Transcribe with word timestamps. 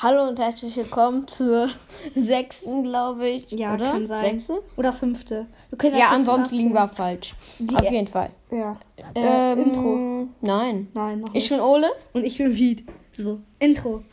Hallo 0.00 0.28
und 0.28 0.38
herzlich 0.38 0.76
willkommen 0.76 1.26
zur 1.26 1.68
sechsten, 2.14 2.84
glaube 2.84 3.28
ich. 3.28 3.50
Ja, 3.50 3.74
oder? 3.74 3.90
kann 3.92 4.06
sein. 4.06 4.38
Sechste? 4.38 4.62
Oder 4.76 4.92
fünfte. 4.92 5.46
Wir 5.70 5.78
können 5.78 5.96
Ja, 5.96 6.08
ansonsten 6.10 6.54
liegen 6.56 6.72
wir 6.72 6.88
falsch. 6.88 7.34
Die- 7.58 7.74
Auf 7.74 7.90
jeden 7.90 8.06
Fall. 8.06 8.30
Ja. 8.50 8.78
Äh, 9.14 9.52
ähm, 9.52 9.58
Intro. 9.58 10.28
Nein. 10.40 10.88
Nein, 10.94 11.20
noch 11.20 11.28
Ich 11.28 11.34
nicht. 11.34 11.48
bin 11.50 11.60
Ole. 11.60 11.90
Und 12.12 12.24
ich 12.24 12.38
bin 12.38 12.54
Viet. 12.54 12.86
So, 13.12 13.40
Intro. 13.58 14.04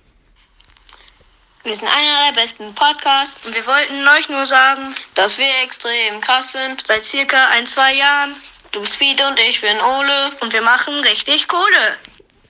Wir 1.63 1.75
sind 1.75 1.87
einer 1.87 2.31
der 2.31 2.39
besten 2.41 2.73
Podcasts, 2.75 3.47
Und 3.47 3.55
wir 3.55 3.65
wollten 3.65 4.07
euch 4.17 4.29
nur 4.29 4.45
sagen, 4.45 4.81
dass 5.15 5.37
wir 5.37 5.45
extrem 5.63 6.19
krass 6.21 6.51
sind. 6.53 6.85
seit 6.85 7.05
circa 7.05 7.37
ein, 7.53 7.65
zwei 7.65 7.93
Jahren 7.93 8.33
Du 8.71 8.81
bist 8.81 8.99
Pete 8.99 9.25
und 9.27 9.39
ich 9.39 9.61
bin 9.61 9.71
Ole. 9.77 10.31
und 10.41 10.51
wir 10.51 10.61
machen 10.61 10.93
richtig 11.09 11.47
Kohle. 11.47 11.61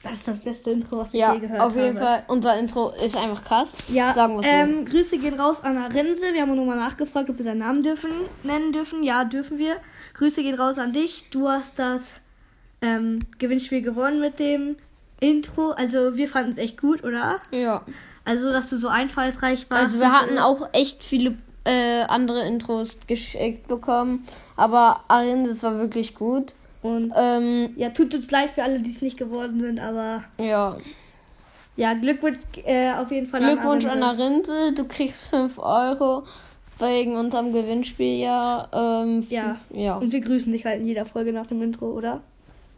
Das 0.05 0.13
ist 0.19 0.27
das 0.27 0.39
beste 0.39 0.71
Intro, 0.71 0.99
was 0.99 1.13
ich 1.13 1.19
Ja, 1.19 1.33
je 1.33 1.39
gehört 1.39 1.59
auf 1.61 1.75
jeden 1.75 1.99
habe. 1.99 2.05
Fall. 2.05 2.23
Unser 2.27 2.57
Intro 2.59 2.91
ist 3.03 3.17
einfach 3.17 3.43
krass. 3.43 3.75
Ja, 3.87 4.13
Sagen 4.13 4.35
wir 4.37 4.43
so. 4.43 4.49
ähm, 4.49 4.85
Grüße 4.85 5.17
gehen 5.17 5.39
raus 5.39 5.61
an 5.63 5.77
Arinse. 5.77 6.33
Wir 6.33 6.41
haben 6.41 6.55
nochmal 6.55 6.77
nachgefragt, 6.77 7.29
ob 7.29 7.37
wir 7.37 7.43
seinen 7.43 7.59
Namen 7.59 7.81
dürfen, 7.83 8.11
nennen 8.43 8.71
dürfen. 8.71 9.03
Ja, 9.03 9.25
dürfen 9.25 9.57
wir. 9.57 9.75
Grüße 10.13 10.43
gehen 10.43 10.55
raus 10.55 10.77
an 10.77 10.93
dich. 10.93 11.29
Du 11.31 11.49
hast 11.49 11.79
das 11.79 12.03
ähm, 12.81 13.19
Gewinnspiel 13.39 13.81
gewonnen 13.81 14.19
mit 14.19 14.39
dem 14.39 14.77
Intro. 15.19 15.71
Also 15.71 16.15
wir 16.15 16.27
fanden 16.27 16.51
es 16.51 16.57
echt 16.57 16.79
gut, 16.79 17.03
oder? 17.03 17.39
ja. 17.51 17.81
Also, 18.27 18.51
dass 18.51 18.71
du 18.71 18.77
so 18.79 18.87
einfallsreich 18.87 19.67
warst. 19.69 19.83
Also 19.83 19.99
wir 19.99 20.11
hatten 20.11 20.39
auch 20.39 20.69
echt 20.73 21.03
viele 21.03 21.37
äh, 21.63 22.01
andere 22.07 22.41
Intros 22.47 22.97
geschickt 23.05 23.67
bekommen. 23.67 24.23
Aber 24.55 25.01
Arinsis 25.09 25.61
war 25.61 25.77
wirklich 25.77 26.15
gut. 26.15 26.55
Und 26.85 27.11
Ähm, 27.17 27.73
ja, 27.77 27.89
tut 27.89 28.13
uns 28.13 28.29
leid 28.29 28.51
für 28.51 28.61
alle, 28.61 28.79
die 28.79 28.91
es 28.91 29.01
nicht 29.01 29.17
geworden 29.17 29.59
sind, 29.59 29.79
aber 29.79 30.23
ja. 30.39 30.77
ja, 31.75 31.93
Glückwunsch 31.95 32.37
äh, 32.63 32.91
auf 32.91 33.11
jeden 33.11 33.25
Fall 33.25 33.39
Glückwunsch 33.39 33.85
an 33.85 34.03
Arinse. 34.03 34.73
Du 34.75 34.85
kriegst 34.87 35.29
5 35.29 35.57
Euro 35.57 36.23
wegen 36.77 37.15
unserem 37.15 37.53
Gewinnspiel, 37.53 38.19
ja. 38.19 38.67
Ähm, 38.71 39.25
Ja. 39.29 39.57
Ja. 39.71 39.95
Und 39.95 40.11
wir 40.11 40.21
grüßen 40.21 40.51
dich 40.51 40.63
halt 40.63 40.81
in 40.81 40.87
jeder 40.87 41.07
Folge 41.07 41.33
nach 41.33 41.47
dem 41.47 41.63
Intro, 41.63 41.87
oder? 41.87 42.21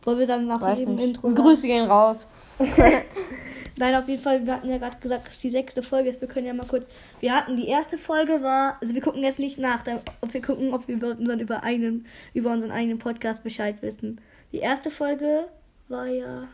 Wollen 0.03 0.19
wir 0.19 0.27
dann 0.27 0.47
nach 0.47 0.61
nicht. 0.61 0.87
Intro. 0.87 1.27
Grüße 1.29 1.67
gehen 1.67 1.91
raus. 1.91 2.29
Nein, 3.77 3.95
auf 3.95 4.07
jeden 4.07 4.21
Fall, 4.21 4.45
wir 4.45 4.53
hatten 4.53 4.69
ja 4.69 4.77
gerade 4.77 4.97
gesagt, 4.97 5.27
dass 5.27 5.39
die 5.39 5.49
sechste 5.49 5.83
Folge 5.83 6.09
ist. 6.09 6.19
Wir 6.19 6.27
können 6.27 6.47
ja 6.47 6.53
mal 6.53 6.65
kurz. 6.65 6.87
Wir 7.19 7.35
hatten 7.35 7.57
die 7.57 7.67
erste 7.67 7.97
Folge 7.97 8.41
war. 8.41 8.77
Also 8.81 8.95
wir 8.95 9.01
gucken 9.01 9.23
jetzt 9.23 9.39
nicht 9.39 9.57
nach, 9.59 9.83
ob 10.21 10.33
wir 10.33 10.41
gucken, 10.41 10.73
ob 10.73 10.87
wir 10.87 10.95
über 10.95 11.11
unseren, 11.11 11.39
über, 11.39 11.63
eigenen, 11.63 12.05
über 12.33 12.51
unseren 12.51 12.71
eigenen 12.71 12.97
Podcast 12.97 13.43
Bescheid 13.43 13.81
wissen. 13.81 14.19
Die 14.51 14.59
erste 14.59 14.89
Folge 14.89 15.47
war 15.89 16.07
ja 16.07 16.47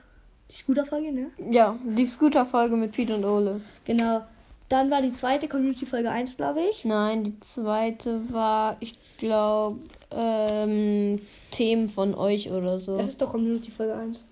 die 0.51 0.55
Scooter-Folge, 0.55 1.11
ne? 1.11 1.31
Ja, 1.51 1.77
die 1.83 2.05
Scooter-Folge 2.05 2.75
mit 2.75 2.91
Pete 2.91 3.15
und 3.15 3.25
Ole. 3.25 3.61
Genau. 3.85 4.23
Dann 4.69 4.89
war 4.91 5.01
die 5.01 5.11
zweite 5.11 5.47
Community-Folge 5.47 6.09
1, 6.09 6.37
glaube 6.37 6.61
ich. 6.69 6.83
Nein, 6.83 7.23
die 7.23 7.39
zweite 7.39 8.21
war, 8.31 8.77
ich 8.79 8.93
glaube, 9.17 9.79
ähm, 10.11 11.19
Themen 11.51 11.89
von 11.89 12.15
euch 12.15 12.49
oder 12.51 12.79
so. 12.79 12.97
Das 12.97 13.09
ist 13.09 13.21
doch 13.21 13.31
Community-Folge 13.31 13.93
1. 13.93 14.25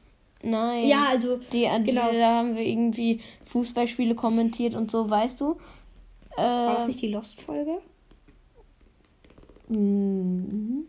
Nein. 0.43 0.87
Ja, 0.87 1.05
also. 1.11 1.37
Die, 1.51 1.67
die, 1.79 1.83
genau. 1.83 2.11
Da 2.11 2.37
haben 2.37 2.55
wir 2.55 2.65
irgendwie 2.65 3.21
Fußballspiele 3.45 4.15
kommentiert 4.15 4.75
und 4.75 4.89
so, 4.91 5.09
weißt 5.09 5.39
du? 5.41 5.57
War 6.35 6.75
das 6.75 6.85
Äh, 6.85 6.87
nicht 6.87 7.01
die 7.01 7.07
Lost-Folge? 7.09 7.77
mh, 9.67 10.83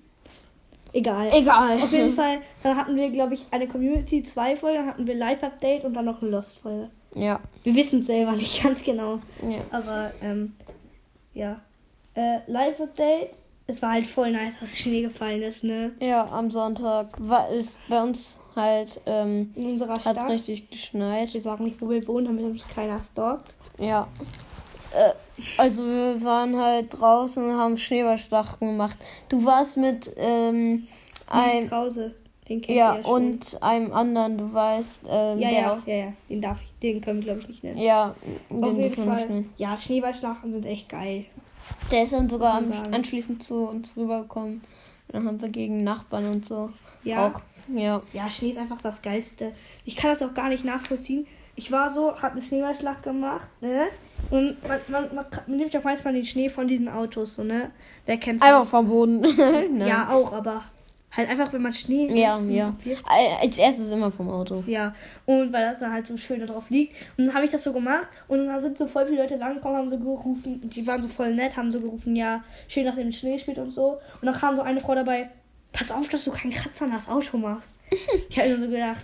Egal. 0.94 1.30
egal. 1.32 1.82
Auf 1.82 1.92
jeden 1.92 2.12
Fall, 2.16 2.38
dann 2.62 2.76
hatten 2.76 2.96
wir, 2.96 3.10
glaube 3.10 3.34
ich, 3.34 3.46
eine 3.50 3.66
Community 3.66 4.22
2 4.22 4.56
Folge, 4.56 4.78
dann 4.78 4.86
hatten 4.88 5.06
wir 5.06 5.14
Live-Update 5.14 5.84
und 5.84 5.94
dann 5.94 6.04
noch 6.04 6.20
eine 6.22 6.30
Lost-Folge. 6.30 6.90
Ja, 7.14 7.40
Wir 7.62 7.74
wissen 7.74 8.00
es 8.00 8.06
selber 8.06 8.32
nicht 8.32 8.62
ganz 8.62 8.82
genau. 8.82 9.18
ja. 9.42 9.58
Aber, 9.70 10.12
ähm, 10.22 10.54
ja. 11.34 11.60
Äh, 12.14 12.38
Live-Update. 12.46 13.30
Es 13.72 13.80
war 13.80 13.92
halt 13.92 14.06
voll 14.06 14.30
nice, 14.32 14.60
dass 14.60 14.78
Schnee 14.78 15.00
gefallen 15.00 15.40
ist, 15.40 15.64
ne? 15.64 15.92
Ja, 15.98 16.26
am 16.30 16.50
Sonntag 16.50 17.16
war 17.18 17.48
ist 17.48 17.78
bei 17.88 18.02
uns 18.02 18.38
halt, 18.54 19.00
ähm, 19.06 19.50
In 19.56 19.70
unserer 19.70 19.96
es 19.96 20.02
Stadt. 20.02 20.28
richtig 20.28 20.68
geschneit. 20.68 21.32
Wir 21.32 21.40
sagen 21.40 21.64
nicht, 21.64 21.80
wo 21.80 21.88
wir 21.88 22.06
wohnen, 22.06 22.26
damit 22.26 22.44
uns 22.44 22.68
keiner 22.68 23.02
stalkt. 23.02 23.54
Ja. 23.78 24.08
Äh, 24.94 25.12
also 25.56 25.84
wir 25.86 26.22
waren 26.22 26.54
halt 26.60 27.00
draußen 27.00 27.42
und 27.42 27.56
haben 27.56 27.78
Schneeballschlachten 27.78 28.72
gemacht. 28.72 28.98
Du 29.30 29.42
warst 29.46 29.78
mit 29.78 30.12
ähm, 30.18 30.86
einem 31.28 31.66
Krause. 31.66 32.14
Den 32.50 32.60
kennt 32.60 32.76
ja 32.76 32.96
ja 32.96 33.04
und 33.08 33.62
einem 33.62 33.90
anderen, 33.94 34.36
du 34.36 34.52
weißt, 34.52 35.02
ähm, 35.08 35.38
Ja, 35.38 35.48
ja, 35.48 35.82
ja, 35.86 35.94
ja. 35.94 36.12
Den 36.28 36.42
darf 36.42 36.60
ich, 36.60 36.68
den 36.82 37.00
können 37.00 37.20
wir, 37.20 37.24
glaube 37.32 37.40
ich, 37.40 37.48
nicht 37.48 37.64
nennen. 37.64 37.78
ja, 37.78 38.14
den 38.50 38.62
Auf 38.64 38.76
jeden 38.76 39.06
Fall. 39.06 39.44
Ja, 39.56 39.78
Schneeballschlachten 39.78 40.52
sind 40.52 40.66
echt 40.66 40.90
geil. 40.90 41.24
Der 41.90 42.04
ist 42.04 42.12
dann 42.12 42.28
sogar 42.28 42.62
anschließend 42.92 43.42
zu 43.42 43.68
uns 43.68 43.96
rübergekommen. 43.96 44.62
Dann 45.08 45.26
haben 45.26 45.40
wir 45.40 45.48
gegen 45.48 45.84
Nachbarn 45.84 46.26
und 46.26 46.46
so 46.46 46.70
Ja. 47.04 47.26
auch. 47.28 47.40
Ja. 47.68 48.02
Ja, 48.12 48.30
Schnee 48.30 48.50
ist 48.50 48.58
einfach 48.58 48.80
das 48.80 49.02
Geilste. 49.02 49.52
Ich 49.84 49.96
kann 49.96 50.10
das 50.10 50.22
auch 50.22 50.34
gar 50.34 50.48
nicht 50.48 50.64
nachvollziehen. 50.64 51.26
Ich 51.54 51.70
war 51.70 51.90
so, 51.90 52.14
hab 52.20 52.32
eine 52.32 52.42
Schneeballschlacht 52.42 53.02
gemacht, 53.02 53.46
ne? 53.60 53.88
Und 54.30 54.56
man, 54.66 54.80
man, 54.88 55.14
man, 55.14 55.26
man 55.46 55.56
nimmt 55.58 55.72
ja 55.74 55.80
manchmal 55.84 56.14
den 56.14 56.24
Schnee 56.24 56.48
von 56.48 56.66
diesen 56.66 56.88
Autos, 56.88 57.34
so, 57.36 57.44
ne? 57.44 57.70
Wer 58.06 58.16
kennt's? 58.16 58.42
Einfach 58.42 58.64
vom 58.64 58.88
Boden. 58.88 59.20
Nein. 59.36 59.86
Ja, 59.86 60.08
auch, 60.10 60.32
aber 60.32 60.62
halt 61.16 61.28
einfach, 61.28 61.52
wenn 61.52 61.62
man 61.62 61.72
Schnee. 61.72 62.08
Ja, 62.18 62.40
ja. 62.40 62.74
Als 63.40 63.58
erstes 63.58 63.90
immer 63.90 64.10
vom 64.10 64.30
Auto. 64.30 64.64
Ja, 64.66 64.94
und 65.26 65.52
weil 65.52 65.66
das 65.66 65.80
dann 65.80 65.92
halt 65.92 66.06
so 66.06 66.16
schön 66.16 66.40
da 66.40 66.46
drauf 66.46 66.70
liegt. 66.70 66.94
Und 67.16 67.26
dann 67.26 67.34
habe 67.34 67.44
ich 67.44 67.50
das 67.50 67.62
so 67.62 67.72
gemacht 67.72 68.08
und 68.28 68.46
dann 68.46 68.60
sind 68.60 68.78
so 68.78 68.86
voll 68.86 69.06
viele 69.06 69.22
Leute 69.22 69.36
langgekommen, 69.36 69.76
haben 69.76 69.90
so 69.90 69.98
gerufen, 69.98 70.70
die 70.70 70.86
waren 70.86 71.02
so 71.02 71.08
voll 71.08 71.34
nett, 71.34 71.56
haben 71.56 71.70
so 71.70 71.80
gerufen, 71.80 72.16
ja, 72.16 72.42
schön 72.68 72.84
nach 72.84 72.96
dem 72.96 73.12
Schnee 73.12 73.38
spielt 73.38 73.58
und 73.58 73.70
so. 73.70 73.98
Und 74.20 74.26
dann 74.26 74.34
kam 74.34 74.56
so 74.56 74.62
eine 74.62 74.80
Frau 74.80 74.94
dabei, 74.94 75.30
pass 75.72 75.90
auf, 75.90 76.08
dass 76.08 76.24
du 76.24 76.30
keinen 76.30 76.52
Kratzer 76.52 76.86
an 76.86 76.92
das 76.92 77.08
Auto 77.08 77.36
machst. 77.36 77.76
ich 78.28 78.38
habe 78.38 78.48
mir 78.50 78.58
so 78.58 78.68
gedacht, 78.68 79.02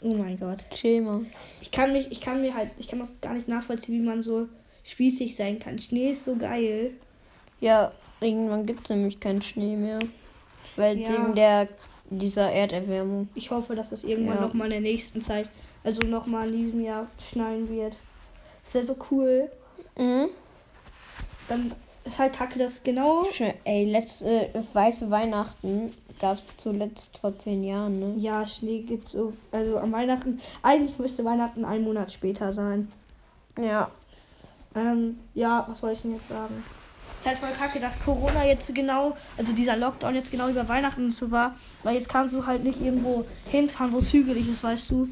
oh 0.00 0.14
mein 0.14 0.38
Gott. 0.38 0.58
Chill 0.70 1.02
mal. 1.02 1.20
Ich 1.60 1.70
kann 1.70 1.92
mich, 1.92 2.10
ich 2.10 2.20
kann 2.20 2.40
mir 2.40 2.54
halt, 2.54 2.70
ich 2.78 2.88
kann 2.88 2.98
das 2.98 3.20
gar 3.20 3.34
nicht 3.34 3.48
nachvollziehen, 3.48 4.00
wie 4.02 4.06
man 4.06 4.22
so 4.22 4.48
spießig 4.84 5.36
sein 5.36 5.58
kann. 5.58 5.78
Schnee 5.78 6.10
ist 6.10 6.24
so 6.24 6.34
geil. 6.34 6.92
Ja, 7.60 7.92
irgendwann 8.20 8.66
gibt 8.66 8.84
es 8.84 8.90
nämlich 8.90 9.20
keinen 9.20 9.42
Schnee 9.42 9.76
mehr. 9.76 9.98
Weil 10.78 10.98
Ja. 11.00 11.08
wegen 11.10 11.34
der 11.34 11.68
dieser 12.10 12.50
Erderwärmung. 12.50 13.28
Ich 13.34 13.50
hoffe, 13.50 13.74
dass 13.74 13.90
das 13.90 14.04
irgendwann 14.04 14.36
Ja. 14.36 14.40
noch 14.42 14.54
mal 14.54 14.64
in 14.66 14.70
der 14.70 14.80
nächsten 14.80 15.20
Zeit, 15.20 15.48
also 15.84 16.00
noch 16.02 16.26
mal 16.26 16.48
in 16.48 16.56
diesem 16.64 16.80
Jahr 16.82 17.06
schneien 17.20 17.68
wird. 17.68 17.98
Das 18.64 18.74
wäre 18.74 18.84
so 18.84 18.96
cool. 19.10 19.50
Mhm. 19.98 20.28
Dann 21.48 21.72
ist 22.04 22.18
halt 22.18 22.32
kacke, 22.34 22.58
dass 22.58 22.82
genau. 22.82 23.26
Schön. 23.32 23.52
Ey, 23.64 23.84
letzte 23.90 24.48
weiße 24.72 25.10
Weihnachten 25.10 25.92
gab 26.20 26.38
es 26.38 26.56
zuletzt 26.56 27.18
vor 27.18 27.38
zehn 27.38 27.62
Jahren, 27.64 27.98
ne? 28.00 28.14
Ja, 28.16 28.46
Schnee 28.46 28.80
gibt 28.82 29.10
so. 29.10 29.32
Also 29.52 29.78
am 29.78 29.92
Weihnachten. 29.92 30.40
Eigentlich 30.62 30.98
müsste 30.98 31.24
Weihnachten 31.24 31.64
einen 31.64 31.84
Monat 31.84 32.10
später 32.12 32.52
sein. 32.52 32.90
Ja. 33.58 33.90
Ähm, 34.74 35.18
ja, 35.34 35.64
was 35.68 35.82
wollte 35.82 35.96
ich 35.96 36.02
denn 36.02 36.14
jetzt 36.14 36.28
sagen? 36.28 36.62
Ist 37.18 37.26
halt 37.26 37.38
voll 37.38 37.50
kacke, 37.50 37.80
dass 37.80 37.98
Corona 37.98 38.44
jetzt 38.46 38.72
genau, 38.74 39.16
also 39.36 39.52
dieser 39.52 39.76
Lockdown 39.76 40.14
jetzt 40.14 40.30
genau 40.30 40.48
über 40.48 40.68
Weihnachten 40.68 41.06
und 41.06 41.14
so 41.14 41.30
war. 41.32 41.56
Weil 41.82 41.96
jetzt 41.96 42.08
kannst 42.08 42.32
du 42.32 42.46
halt 42.46 42.62
nicht 42.62 42.80
irgendwo 42.80 43.24
hinfahren, 43.50 43.92
wo 43.92 43.98
es 43.98 44.12
hügelig 44.12 44.48
ist, 44.48 44.62
weißt 44.62 44.90
du. 44.90 45.08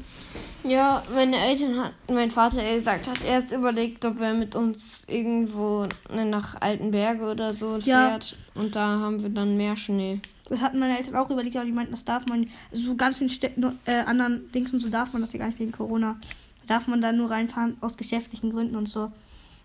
Ja, 0.63 1.03
meine 1.13 1.37
Eltern 1.37 1.77
hat, 1.79 1.93
mein 2.11 2.31
Vater 2.31 2.63
eher 2.63 2.77
gesagt, 2.77 3.09
hat 3.09 3.23
erst 3.25 3.51
überlegt, 3.51 4.05
ob 4.05 4.19
er 4.21 4.33
mit 4.33 4.55
uns 4.55 5.03
irgendwo 5.09 5.85
ne, 6.13 6.25
nach 6.25 6.59
Altenberge 6.61 7.29
oder 7.29 7.53
so 7.53 7.77
Ja. 7.83 8.09
fährt. 8.09 8.37
Und 8.55 8.75
da 8.75 8.85
haben 8.99 9.21
wir 9.21 9.29
dann 9.29 9.57
mehr 9.57 9.75
Schnee. 9.75 10.19
Das 10.49 10.61
hatten 10.61 10.79
meine 10.79 10.97
Eltern 10.97 11.15
auch 11.17 11.29
überlegt, 11.29 11.57
aber 11.57 11.65
die 11.65 11.71
meinten, 11.73 11.91
das 11.91 12.05
darf 12.05 12.25
man. 12.27 12.49
Also 12.71 12.83
so 12.85 12.95
ganz 12.95 13.17
vielen 13.17 13.29
Städten, 13.29 13.77
äh, 13.85 13.95
anderen 14.05 14.49
Dings 14.53 14.71
und 14.71 14.79
so 14.79 14.87
darf 14.87 15.11
man 15.11 15.21
das 15.21 15.33
ja 15.33 15.39
gar 15.39 15.47
nicht 15.47 15.59
wegen 15.59 15.73
Corona. 15.73 16.17
Da 16.65 16.75
darf 16.75 16.87
man 16.87 17.01
da 17.01 17.11
nur 17.11 17.29
reinfahren 17.29 17.75
aus 17.81 17.97
geschäftlichen 17.97 18.51
Gründen 18.51 18.77
und 18.77 18.87
so. 18.87 19.11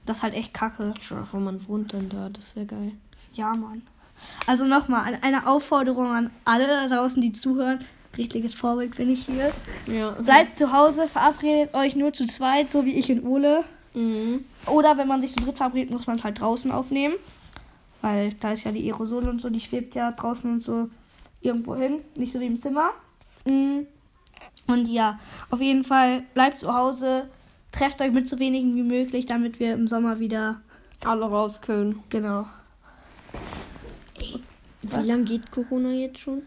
Das 0.06 0.18
ist 0.18 0.22
halt 0.22 0.34
echt 0.34 0.52
kacke. 0.52 0.94
Schon 1.00 1.18
mal 1.18 1.24
vor, 1.24 1.40
man 1.40 1.66
wohnt 1.68 1.92
dann 1.92 2.08
da, 2.08 2.28
das 2.28 2.56
wäre 2.56 2.66
geil. 2.66 2.92
Ja, 3.34 3.52
Mann. 3.54 3.82
Also 4.46 4.64
nochmal, 4.64 5.18
eine 5.22 5.46
Aufforderung 5.46 6.12
an 6.12 6.30
alle 6.44 6.66
da 6.66 6.88
draußen, 6.88 7.20
die 7.20 7.32
zuhören. 7.32 7.84
Richtiges 8.16 8.54
Vorbild 8.54 8.96
bin 8.96 9.10
ich 9.10 9.26
hier. 9.26 9.52
Ja. 9.86 10.10
Bleibt 10.10 10.56
zu 10.56 10.72
Hause, 10.72 11.08
verabredet 11.08 11.74
euch 11.74 11.96
nur 11.96 12.12
zu 12.12 12.26
zweit, 12.26 12.70
so 12.70 12.84
wie 12.84 12.94
ich 12.94 13.10
und 13.10 13.24
Ole. 13.24 13.64
Mhm. 13.94 14.44
Oder 14.66 14.98
wenn 14.98 15.08
man 15.08 15.20
sich 15.20 15.32
zu 15.32 15.42
dritt 15.42 15.56
verabredet, 15.56 15.92
muss 15.92 16.06
man 16.06 16.16
es 16.16 16.24
halt 16.24 16.40
draußen 16.40 16.70
aufnehmen. 16.70 17.14
Weil 18.02 18.34
da 18.34 18.52
ist 18.52 18.64
ja 18.64 18.72
die 18.72 18.90
Aerosole 18.90 19.30
und 19.30 19.40
so, 19.40 19.48
die 19.48 19.60
schwebt 19.60 19.94
ja 19.94 20.12
draußen 20.12 20.50
und 20.50 20.62
so 20.62 20.90
irgendwo 21.40 21.74
hin. 21.74 22.00
Nicht 22.16 22.32
so 22.32 22.40
wie 22.40 22.46
im 22.46 22.56
Zimmer. 22.56 22.90
Mm. 23.44 23.80
Und 24.66 24.86
ja, 24.86 25.18
auf 25.50 25.60
jeden 25.60 25.84
Fall 25.84 26.22
bleibt 26.34 26.58
zu 26.58 26.74
Hause. 26.74 27.28
Trefft 27.72 28.00
euch 28.02 28.12
mit 28.12 28.28
so 28.28 28.38
wenigen 28.38 28.76
wie 28.76 28.82
möglich, 28.82 29.26
damit 29.26 29.58
wir 29.58 29.72
im 29.74 29.86
Sommer 29.88 30.20
wieder. 30.20 30.60
Alle 31.04 31.24
raus 31.24 31.60
können. 31.60 32.00
Genau. 32.10 32.46
Wie 34.18 34.42
Was? 34.92 35.06
lange 35.06 35.24
geht 35.24 35.50
Corona 35.50 35.90
jetzt 35.90 36.18
schon? 36.20 36.42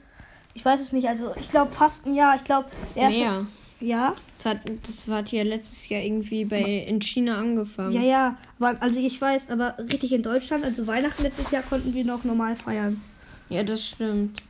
Ich 0.54 0.63
weiß 0.63 0.80
es 0.80 0.94
nicht, 0.94 1.07
also 1.07 1.33
ich 1.38 1.50
glaube 1.50 1.72
fast 1.72 2.06
ein 2.06 2.13
Jahr. 2.16 2.36
Ich 2.36 2.44
glaube, 2.44 2.69
der 2.95 3.04
erste, 3.04 3.19
Mehr. 3.24 3.48
Ja, 3.81 4.16
Das 4.38 4.45
hat, 4.45 4.60
das 4.83 5.07
hat 5.10 5.27
hier 5.30 5.44
letztes 5.44 5.89
Jahr 5.89 6.01
irgendwie 6.01 6.45
bei 6.45 6.62
in 6.62 7.01
China 7.01 7.38
angefangen. 7.38 7.92
ja, 7.92 8.01
ja. 8.01 8.38
Aber, 8.60 8.81
also 8.81 9.00
ich 9.01 9.19
weiß, 9.19 9.50
aber 9.50 9.75
richtig 9.92 10.13
in 10.13 10.24
Deutschland, 10.24 10.63
also 10.63 10.88
Weihnachten 10.88 11.24
letztes 11.24 11.51
Jahr 11.51 11.62
konnten 11.62 11.94
wir 11.94 12.06
noch 12.06 12.24
normal 12.24 12.56
feiern. 12.56 13.01
Ja, 13.50 13.63
das 13.63 13.86
stimmt. 13.86 14.42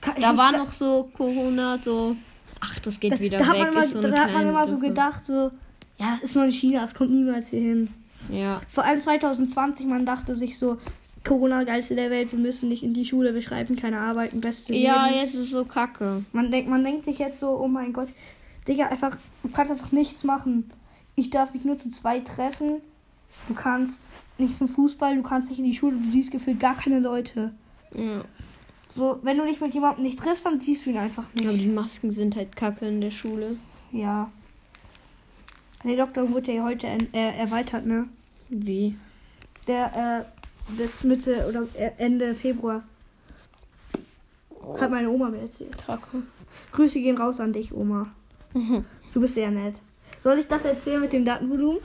Ka- 0.00 0.14
Da 0.18 0.36
war 0.36 0.52
noch 0.52 0.72
so 0.72 1.10
Corona, 1.14 1.78
so. 1.80 2.16
Ach, 2.60 2.78
das 2.80 2.98
geht 3.00 3.12
da, 3.12 3.20
wieder 3.20 3.38
da 3.38 3.44
weg. 3.44 3.50
hat 3.52 3.58
man 3.58 3.68
immer, 3.68 3.80
ist 3.80 3.90
so 3.90 4.00
da 4.02 4.16
hat 4.16 4.32
man 4.32 4.48
immer 4.48 4.66
so 4.66 4.78
gedacht, 4.78 5.22
so, 5.22 5.50
ja, 5.98 6.10
das 6.12 6.22
ist 6.22 6.34
nur 6.36 6.44
in 6.44 6.52
China, 6.52 6.80
das 6.82 6.94
kommt 6.94 7.10
niemals 7.10 7.48
hier 7.48 7.60
hin. 7.60 7.88
Ja. 8.30 8.60
Vor 8.68 8.84
allem 8.84 9.00
2020, 9.00 9.86
man 9.86 10.06
dachte 10.06 10.34
sich 10.34 10.58
so, 10.58 10.78
Corona 11.24 11.64
geilste 11.64 11.94
der 11.94 12.10
Welt, 12.10 12.32
wir 12.32 12.38
müssen 12.38 12.68
nicht 12.68 12.82
in 12.82 12.92
die 12.94 13.04
Schule, 13.04 13.34
wir 13.34 13.42
schreiben 13.42 13.76
keine 13.76 13.98
Arbeiten, 14.00 14.40
beste 14.40 14.74
Ja, 14.74 15.06
Leben. 15.06 15.20
jetzt 15.20 15.34
ist 15.34 15.40
es 15.40 15.50
so 15.50 15.64
kacke. 15.64 16.24
Man 16.32 16.50
denkt, 16.50 16.68
man 16.68 16.84
denkt 16.84 17.04
sich 17.04 17.18
jetzt 17.18 17.38
so, 17.40 17.58
oh 17.58 17.68
mein 17.68 17.92
Gott, 17.92 18.08
Digga, 18.68 18.86
einfach, 18.86 19.16
du 19.42 19.48
kannst 19.50 19.72
einfach 19.72 19.92
nichts 19.92 20.24
machen. 20.24 20.70
Ich 21.16 21.30
darf 21.30 21.52
mich 21.54 21.64
nur 21.64 21.78
zu 21.78 21.90
zweit 21.90 22.26
treffen. 22.26 22.76
Du 23.48 23.54
kannst 23.54 24.10
nicht 24.38 24.56
zum 24.58 24.68
Fußball, 24.68 25.16
du 25.16 25.22
kannst 25.22 25.48
nicht 25.50 25.58
in 25.58 25.64
die 25.66 25.74
Schule, 25.74 25.96
du 25.96 26.10
siehst 26.10 26.30
gefühlt 26.30 26.58
gar 26.60 26.74
keine 26.74 26.98
Leute. 26.98 27.52
Ja. 27.94 28.22
So, 28.90 29.18
wenn 29.22 29.36
du 29.38 29.44
dich 29.44 29.60
mit 29.60 29.74
jemandem 29.74 30.04
nicht 30.04 30.18
triffst, 30.18 30.46
dann 30.46 30.60
siehst 30.60 30.86
du 30.86 30.90
ihn 30.90 30.96
einfach 30.98 31.26
Aber 31.36 31.46
nicht. 31.48 31.60
die 31.60 31.66
Masken 31.68 32.10
sind 32.10 32.36
halt 32.36 32.56
kacke 32.56 32.86
in 32.86 33.00
der 33.00 33.10
Schule. 33.10 33.56
Ja. 33.92 34.30
Der 35.84 35.96
Lockdown 35.96 36.32
wurde 36.32 36.52
ja 36.52 36.62
heute 36.64 36.86
äh, 36.86 37.38
erweitert, 37.38 37.84
ne? 37.86 38.08
Wie? 38.48 38.96
Der, 39.66 40.24
äh, 40.26 40.72
bis 40.72 41.04
Mitte 41.04 41.46
oder 41.48 41.66
äh, 41.74 41.90
Ende 41.98 42.34
Februar. 42.34 42.82
Hat 44.80 44.90
meine 44.90 45.10
Oma 45.10 45.28
mir 45.28 45.40
erzählt. 45.42 45.76
Kacke. 45.76 46.22
Grüße 46.72 47.00
gehen 47.00 47.18
raus 47.18 47.38
an 47.38 47.52
dich, 47.52 47.74
Oma. 47.74 48.08
Du 49.12 49.20
bist 49.20 49.34
sehr 49.34 49.50
nett. 49.50 49.74
Soll 50.20 50.38
ich 50.38 50.46
das 50.46 50.64
erzählen 50.64 51.00
mit 51.00 51.12
dem 51.12 51.24
Datenvolumen? 51.24 51.80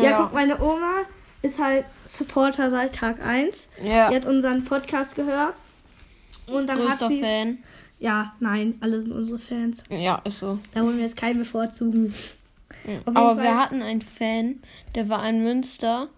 Ja, 0.00 0.22
guck, 0.22 0.34
meine 0.34 0.60
Oma 0.60 1.02
ist 1.40 1.58
halt 1.58 1.86
Supporter 2.06 2.70
seit 2.70 2.94
Tag 2.94 3.24
1. 3.24 3.68
Ja. 3.82 4.10
Die 4.10 4.16
hat 4.16 4.26
unseren 4.26 4.64
Podcast 4.64 5.14
gehört. 5.14 5.54
Und 6.46 6.66
dann 6.66 6.78
Größter 6.78 7.06
hat 7.06 7.12
sie. 7.12 7.20
Fan. 7.20 7.58
Ja, 7.98 8.34
nein, 8.40 8.74
alle 8.80 9.00
sind 9.00 9.12
unsere 9.12 9.38
Fans. 9.38 9.82
Ja, 9.88 10.20
ist 10.24 10.40
so. 10.40 10.58
Da 10.74 10.82
wollen 10.82 10.96
wir 10.96 11.04
jetzt 11.04 11.16
keinen 11.16 11.38
bevorzugen. 11.38 12.12
Ja. 12.86 13.00
Aber 13.04 13.34
Fall- 13.36 13.42
wir 13.44 13.58
hatten 13.60 13.82
einen 13.82 14.00
Fan, 14.02 14.60
der 14.94 15.08
war 15.08 15.28
in 15.28 15.42
Münster. 15.44 16.08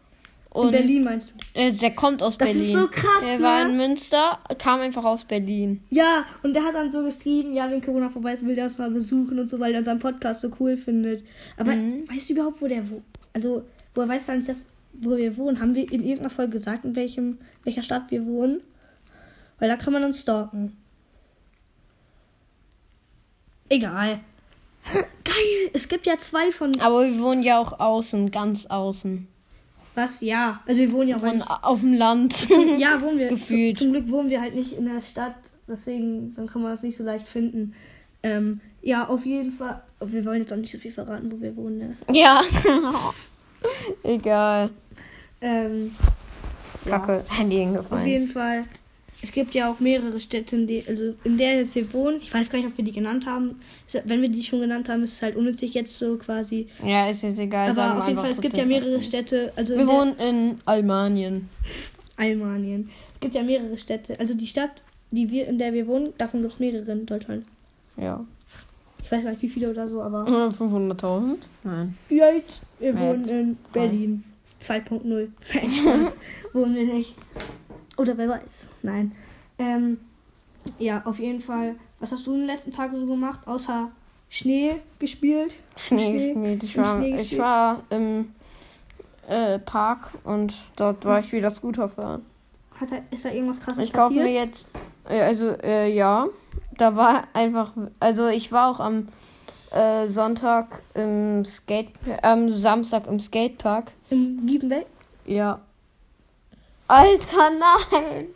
Und 0.51 0.67
In 0.67 0.73
Berlin 0.73 1.03
meinst 1.03 1.33
du? 1.55 1.61
Äh, 1.61 1.73
der 1.73 1.91
kommt 1.97 2.23
aus 2.23 2.39
Das 2.39 2.49
ist 2.51 2.55
Berlin. 2.57 2.73
so 2.79 2.87
krass, 2.87 3.23
Der 3.25 3.39
ne? 3.39 3.43
war 3.45 3.67
in 3.69 3.77
Münster, 3.77 4.39
kam 4.59 4.81
einfach 4.81 5.05
aus 5.05 5.25
Berlin. 5.25 5.83
Ja, 5.91 6.25
und 6.45 6.55
der 6.55 6.63
hat 6.63 6.77
dann 6.77 6.93
so 6.93 7.03
geschrieben, 7.03 7.55
ja, 7.55 7.69
wenn 7.69 7.83
Corona 7.83 8.09
vorbei 8.09 8.35
ist, 8.35 8.47
will 8.47 8.55
der 8.55 8.65
uns 8.65 8.79
mal 8.79 8.89
besuchen 8.89 9.37
und 9.41 9.49
so, 9.49 9.59
weil 9.59 9.73
er 9.73 9.81
unseren 9.81 9.99
Podcast 9.99 10.43
so 10.43 10.51
cool 10.61 10.77
findet. 10.77 11.25
Aber 11.57 11.73
weißt 11.73 12.31
du 12.31 12.35
überhaupt, 12.35 12.63
wo 12.63 12.69
der 12.69 12.89
wohnt? 12.89 13.03
Also, 13.33 13.65
woher 13.97 14.09
weiß 14.09 14.29
er 14.29 14.37
nicht, 14.37 14.49
dass, 14.49 14.63
wo 14.93 15.17
wir 15.17 15.37
wohnen? 15.37 15.59
Haben 15.61 15.75
wir 15.75 15.91
in 15.93 16.03
irgendeiner 16.05 16.31
Folge 16.31 16.53
gesagt, 16.53 16.85
in 16.85 16.95
welchem, 16.95 17.39
welcher 17.65 17.83
Stadt 17.83 18.05
wir 18.11 18.25
wohnen? 18.25 18.61
Weil 19.59 19.69
da 19.69 19.75
kann 19.77 19.93
man 19.93 20.05
uns 20.05 20.21
stalken. 20.21 20.77
Egal. 23.69 24.21
Geil, 25.25 25.71
es 25.73 25.89
gibt 25.89 26.07
ja 26.07 26.19
zwei 26.19 26.53
von. 26.53 26.79
Aber 26.81 27.05
wir 27.05 27.19
wohnen 27.21 27.43
ja 27.43 27.59
auch 27.59 27.81
außen, 27.81 28.31
ganz 28.31 28.67
außen. 28.67 29.27
Was? 29.95 30.21
Ja. 30.21 30.61
Also 30.67 30.81
wir 30.81 30.93
wohnen 30.93 31.09
ja 31.09 31.17
auch 31.17 31.21
Von, 31.21 31.37
nicht. 31.37 31.51
auf 31.51 31.81
dem 31.81 31.95
Land. 31.95 32.49
Ja, 32.79 33.01
wohnen 33.01 33.19
wir. 33.19 33.29
Gefühlt. 33.29 33.79
Zum, 33.79 33.87
zum 33.87 33.93
Glück 33.93 34.11
wohnen 34.11 34.29
wir 34.29 34.41
halt 34.41 34.55
nicht 34.55 34.73
in 34.73 34.87
der 34.87 35.01
Stadt. 35.01 35.37
Deswegen 35.69 36.35
dann 36.35 36.47
kann 36.47 36.63
man 36.63 36.73
das 36.73 36.83
nicht 36.83 36.97
so 36.97 37.05
leicht 37.05 37.29
finden. 37.29 37.75
Ähm, 38.23 38.61
ja, 38.83 39.09
auf 39.09 39.25
jeden 39.25 39.51
Fall. 39.51 39.83
Wir 40.01 40.25
wollen 40.25 40.41
jetzt 40.41 40.53
auch 40.53 40.57
nicht 40.57 40.73
so 40.73 40.79
viel 40.79 40.93
verraten, 40.93 41.31
wo 41.33 41.41
wir 41.41 41.57
wohnen. 41.57 41.79
Ne? 41.79 41.97
ja. 42.13 42.41
Egal. 44.03 44.71
Ähm, 45.41 45.95
Kacke. 46.85 47.25
Handy 47.29 47.57
auf 47.57 47.63
hingefallen. 47.63 48.07
jeden 48.07 48.29
Fall. 48.29 48.63
Es 49.25 49.33
gibt 49.33 49.55
ja 49.55 49.71
auch 49.71 49.81
mehrere 49.81 50.21
Städte, 50.21 50.55
in 50.55 50.67
die, 50.67 50.85
also 50.87 51.15
in 51.25 51.39
der 51.39 51.57
jetzt 51.57 51.75
wir 51.75 51.91
wohnen. 51.95 52.19
Ich 52.21 52.35
weiß 52.35 52.51
gar 52.51 52.59
nicht, 52.59 52.69
ob 52.69 52.77
wir 52.77 52.85
die 52.85 52.93
genannt 52.93 53.25
haben. 53.25 53.59
Wenn 54.05 54.21
wir 54.21 54.29
die 54.29 54.45
schon 54.45 54.61
genannt 54.61 54.91
haben, 54.91 55.03
ist 55.03 55.15
es 55.15 55.23
halt 55.23 55.35
unnützig 55.35 55.73
jetzt 55.73 55.99
so 55.99 56.19
quasi. 56.19 56.69
Ja, 56.85 57.07
ist 57.09 57.23
jetzt 57.23 57.39
egal. 57.39 57.71
Aber 57.71 58.03
auf 58.03 58.07
jeden 58.07 58.21
Fall, 58.21 58.29
es 58.29 58.41
gibt 58.43 58.55
ja 58.55 58.67
mehrere. 58.67 59.01
Städte. 59.01 59.51
Also 59.57 59.79
Wir 59.79 59.87
wohnen 59.87 60.15
in 60.17 60.59
Almanien. 60.67 61.49
Almanien. 62.19 62.91
Es 63.15 63.21
gibt 63.21 63.35
ja 63.35 63.43
mehrere 63.43 63.79
Städte. 63.79 64.21
Also 64.21 64.35
die 64.35 64.47
Stadt, 64.47 64.83
die 65.11 65.31
wir, 65.31 65.49
in 65.49 65.57
der 65.57 65.73
wir 65.73 65.87
wohnen, 65.87 66.13
davon 66.19 66.43
gibt 66.43 66.53
es 66.53 66.61
mehrere 66.61 66.93
in 66.93 67.07
Deutschland. 67.07 67.47
Ja. 67.97 68.23
Ich 69.03 69.11
weiß 69.11 69.23
gar 69.23 69.31
nicht, 69.31 69.41
wie 69.41 69.49
viele 69.49 69.71
oder 69.71 69.89
so, 69.89 70.03
aber. 70.03 70.27
Äh, 70.29 70.53
500.000? 70.53 71.37
Nein. 71.63 71.97
Jetzt, 72.11 72.61
wir 72.79 72.89
Jetzt. 72.89 73.01
wohnen 73.01 73.29
in 73.31 73.57
Berlin. 73.73 74.25
2.0. 74.61 75.01
Nein, 75.55 75.71
Spaß. 75.71 76.17
wohnen 76.53 76.75
wir 76.75 76.85
nicht. 76.85 77.15
Oder 77.97 78.17
wer 78.19 78.29
weiß. 78.29 78.69
Nein. 78.83 79.13
Ähm, 79.59 79.99
ja, 80.79 81.03
auf 81.05 81.19
jeden 81.19 81.41
Fall. 81.41 81.77
Was 82.01 82.13
hast 82.13 82.27
du 82.27 82.33
in 82.33 82.41
den 82.41 82.47
letzten 82.47 82.73
Tagen 82.73 82.99
so 82.99 83.07
gemacht, 83.07 83.47
außer 83.47 83.91
Schnee 84.29 84.77
gespielt? 84.99 85.55
Schnee 85.77 86.19
Schnee- 86.33 86.57
gespielt. 86.57 86.63
Ich 86.63 86.77
war, 86.77 86.97
Schnee 86.97 87.11
ich 87.15 87.19
gespielt. 87.21 87.41
war 87.43 87.83
im 87.91 88.35
äh, 89.29 89.59
Park 89.61 90.11
und 90.25 90.55
dort 90.77 91.05
war 91.05 91.21
ich 91.21 91.33
wieder 91.33 91.51
Scooter 91.51 91.89
fahren. 91.89 92.25
Hat 92.81 92.91
er, 92.91 93.03
ist 93.11 93.25
da 93.25 93.31
irgendwas 93.31 93.61
krasses 93.61 93.85
Ich 93.85 93.93
kaufe 93.93 94.15
mir 94.15 94.33
jetzt, 94.33 94.69
äh, 95.09 95.21
also 95.21 95.51
äh, 95.63 95.93
ja, 95.95 96.27
da 96.77 96.97
war 96.97 97.23
einfach, 97.33 97.73
also 98.01 98.27
ich 98.29 98.51
war 98.51 98.71
auch 98.71 98.81
am 98.81 99.09
äh, 99.71 100.09
Sonntag 100.09 100.83
im 100.95 101.45
Skate, 101.45 101.91
am 102.23 102.49
Samstag 102.49 103.07
im 103.07 103.21
Skatepark. 103.21 103.93
Im 104.11 104.45
Giebenweg? 104.47 104.87
Ja. 105.27 105.61
Alter, 106.89 107.51
nein! 107.59 108.27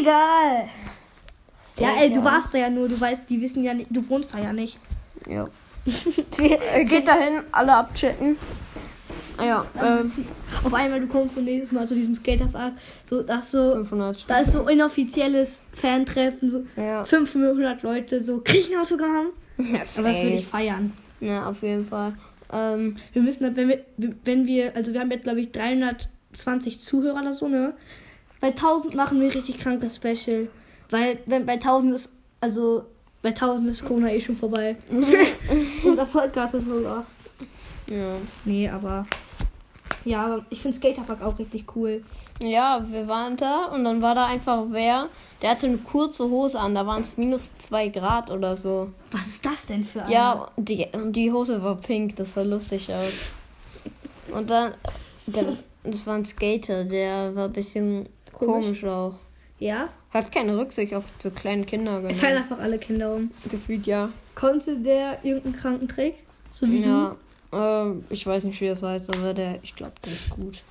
Egal! 0.00 0.68
Ja, 1.78 1.88
ey, 2.00 2.10
du 2.10 2.24
warst 2.24 2.54
da 2.54 2.58
ja 2.58 2.70
nur, 2.70 2.88
du 2.88 2.98
weißt, 2.98 3.22
die 3.28 3.40
wissen 3.42 3.62
ja 3.62 3.74
nicht, 3.74 3.88
du 3.90 4.08
wohnst 4.08 4.32
da 4.34 4.38
ja 4.38 4.52
nicht. 4.52 4.78
Ja. 5.28 5.46
Äh, 6.38 6.84
Geht 6.84 7.06
dahin, 7.06 7.42
alle 7.52 7.74
abchecken. 7.74 8.36
Ja, 9.38 9.66
ähm, 9.80 10.10
Auf 10.64 10.72
einmal, 10.74 10.98
du 11.00 11.06
kommst 11.06 11.34
so 11.34 11.40
nächstes 11.42 11.72
Mal 11.72 11.86
zu 11.86 11.94
diesem 11.94 12.14
Skaterpark, 12.14 12.72
so, 13.08 13.22
das 13.22 13.50
so, 13.52 13.74
500. 13.74 14.24
da 14.28 14.38
ist 14.38 14.52
so 14.52 14.66
inoffizielles 14.66 15.60
Fantreffen, 15.72 16.50
so 16.50 16.64
Ja. 16.80 17.04
500 17.04 17.82
Leute, 17.82 18.24
so, 18.24 18.40
krieg 18.40 18.62
ich 18.62 18.74
ein 18.74 18.80
Autogramm? 18.80 19.28
Ja, 19.58 19.64
Aber 19.80 19.80
das 19.82 19.96
würde 19.98 20.36
ich 20.36 20.46
feiern. 20.46 20.92
Ja, 21.20 21.48
auf 21.48 21.62
jeden 21.62 21.86
Fall. 21.86 22.14
Ähm, 22.52 22.96
Wir 23.12 23.22
müssen, 23.22 23.54
wenn 23.56 23.68
wir, 23.68 23.84
wenn 24.24 24.46
wir, 24.46 24.74
also 24.74 24.92
wir 24.92 25.00
haben 25.00 25.10
jetzt, 25.10 25.24
glaube 25.24 25.40
ich, 25.40 25.52
320 26.36 26.80
Zuhörer 26.80 27.20
oder 27.20 27.32
so, 27.32 27.48
ne? 27.48 27.74
Bei 28.40 28.48
1000 28.48 28.94
machen 28.94 29.20
wir 29.20 29.34
richtig 29.34 29.58
krankes 29.58 29.96
Special. 29.96 30.48
Weil, 30.90 31.18
wenn 31.26 31.46
bei 31.46 31.54
1000 31.54 31.94
ist, 31.94 32.12
also, 32.40 32.84
bei 33.22 33.30
1000 33.30 33.68
ist 33.68 33.84
Corona 33.84 34.12
eh 34.12 34.20
schon 34.20 34.36
vorbei. 34.36 34.76
Unser 35.84 36.04
Podcast 36.04 36.54
ist 36.54 36.66
so 36.66 36.78
lost. 36.78 37.10
ja. 37.90 38.14
Nee, 38.44 38.68
aber, 38.68 39.04
ja, 40.04 40.24
aber 40.24 40.46
ich 40.50 40.60
finde 40.60 40.76
Skaterpark 40.76 41.22
auch 41.22 41.38
richtig 41.38 41.64
cool. 41.74 42.04
Ja, 42.38 42.84
wir 42.88 43.08
waren 43.08 43.36
da 43.36 43.64
und 43.66 43.82
dann 43.84 44.00
war 44.02 44.14
da 44.14 44.26
einfach 44.26 44.66
wer, 44.68 45.08
der 45.42 45.50
hatte 45.50 45.66
eine 45.66 45.78
kurze 45.78 46.24
Hose 46.24 46.60
an, 46.60 46.74
da 46.74 46.86
waren 46.86 47.02
es 47.02 47.16
minus 47.16 47.50
zwei 47.58 47.88
Grad 47.88 48.30
oder 48.30 48.56
so. 48.56 48.92
Was 49.10 49.26
ist 49.26 49.44
das 49.44 49.66
denn 49.66 49.84
für 49.84 50.02
ein? 50.04 50.10
Ja, 50.12 50.48
die, 50.56 50.86
die 51.06 51.32
Hose 51.32 51.62
war 51.62 51.76
pink, 51.76 52.14
das 52.16 52.34
sah 52.34 52.42
lustig 52.42 52.92
aus. 52.92 53.12
Und 54.32 54.50
dann, 54.50 54.74
der, 55.26 55.56
das 55.90 56.06
war 56.06 56.14
ein 56.14 56.24
Skater, 56.24 56.84
der 56.84 57.34
war 57.34 57.46
ein 57.46 57.52
bisschen 57.52 58.08
Komisch. 58.32 58.80
komisch, 58.80 58.84
auch. 58.84 59.14
Ja? 59.58 59.88
Hat 60.10 60.30
keine 60.32 60.56
Rücksicht 60.58 60.94
auf 60.94 61.04
so 61.18 61.30
kleine 61.30 61.64
Kinder 61.64 62.02
Es 62.04 62.18
fallen 62.18 62.34
genommen. 62.34 62.36
einfach 62.36 62.58
alle 62.58 62.78
Kinder 62.78 63.14
um. 63.14 63.30
Gefühlt 63.50 63.86
ja. 63.86 64.10
Konnte 64.34 64.76
der 64.78 65.18
irgendeinen 65.24 65.56
kranken 65.56 65.88
Trick? 65.88 66.14
So 66.52 66.66
wie 66.66 66.82
Ja, 66.82 67.16
ähm, 67.52 68.04
ich 68.10 68.26
weiß 68.26 68.44
nicht, 68.44 68.60
wie 68.60 68.68
das 68.68 68.82
heißt, 68.82 69.14
aber 69.16 69.32
der, 69.34 69.58
ich 69.62 69.74
glaube, 69.74 69.94
der 70.04 70.12
ist 70.12 70.30
gut. 70.30 70.62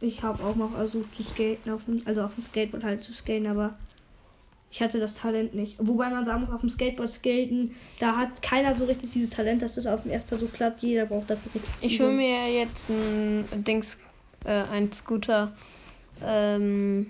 Ich 0.00 0.22
habe 0.22 0.42
auch 0.44 0.54
mal 0.54 0.68
versucht 0.68 1.14
zu 1.16 1.22
skaten, 1.22 1.72
auf 1.72 1.84
dem, 1.86 2.02
also 2.04 2.22
auf 2.22 2.34
dem 2.34 2.42
Skateboard 2.42 2.84
halt 2.84 3.02
zu 3.02 3.12
skaten, 3.14 3.46
aber 3.46 3.74
ich 4.70 4.82
hatte 4.82 5.00
das 5.00 5.14
Talent 5.14 5.54
nicht. 5.54 5.76
Wobei 5.78 6.10
man 6.10 6.24
sagen 6.24 6.42
muss, 6.42 6.50
auf 6.52 6.60
dem 6.60 6.68
Skateboard 6.68 7.08
skaten, 7.08 7.74
da 7.98 8.16
hat 8.16 8.42
keiner 8.42 8.74
so 8.74 8.84
richtig 8.84 9.12
dieses 9.12 9.30
Talent, 9.30 9.62
dass 9.62 9.76
das 9.76 9.86
auf 9.86 10.02
dem 10.02 10.10
ersten 10.10 10.28
Versuch 10.28 10.52
klappt. 10.52 10.82
Jeder 10.82 11.06
braucht 11.06 11.30
dafür 11.30 11.54
richtig 11.54 11.74
Ich 11.80 12.00
hole 12.00 12.12
mir 12.12 12.52
jetzt 12.52 12.90
ein 12.90 13.64
Dings, 13.64 13.96
äh, 14.44 14.62
ein 14.72 14.92
Scooter, 14.92 15.52
ähm, 16.24 17.06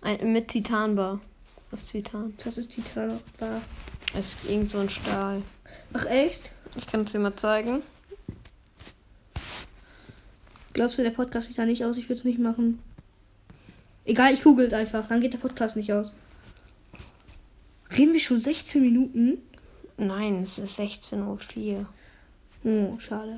ein, 0.00 0.32
mit 0.32 0.48
Titanbar. 0.48 1.20
Was 1.70 1.82
ist 1.82 1.90
Titan? 1.90 2.34
Das 2.42 2.56
ist 2.56 2.70
Titan. 2.70 3.18
Da. 3.38 3.60
Es 4.14 4.34
ist 4.34 4.48
irgend 4.48 4.70
so 4.70 4.78
ein 4.78 4.88
Stahl. 4.88 5.42
Ach 5.92 6.06
echt? 6.06 6.52
Ich 6.76 6.86
kann 6.86 7.02
es 7.02 7.12
dir 7.12 7.18
mal 7.18 7.36
zeigen. 7.36 7.82
Glaubst 10.72 10.98
du, 10.98 11.02
der 11.02 11.10
Podcast 11.10 11.48
sieht 11.48 11.58
da 11.58 11.66
nicht 11.66 11.84
aus? 11.84 11.96
Ich 11.96 12.04
würde 12.04 12.20
es 12.20 12.24
nicht 12.24 12.38
machen. 12.38 12.78
Egal, 14.08 14.32
ich 14.32 14.42
google 14.42 14.66
es 14.66 14.72
einfach. 14.72 15.06
Dann 15.06 15.20
geht 15.20 15.34
der 15.34 15.38
Podcast 15.38 15.76
nicht 15.76 15.92
aus. 15.92 16.14
Reden 17.94 18.14
wir 18.14 18.20
schon 18.20 18.38
16 18.38 18.80
Minuten? 18.80 19.36
Nein, 19.98 20.42
es 20.42 20.58
ist 20.58 20.80
16.04 20.80 21.76
Uhr. 21.76 21.86
Oh, 22.64 22.98
schade. 22.98 23.34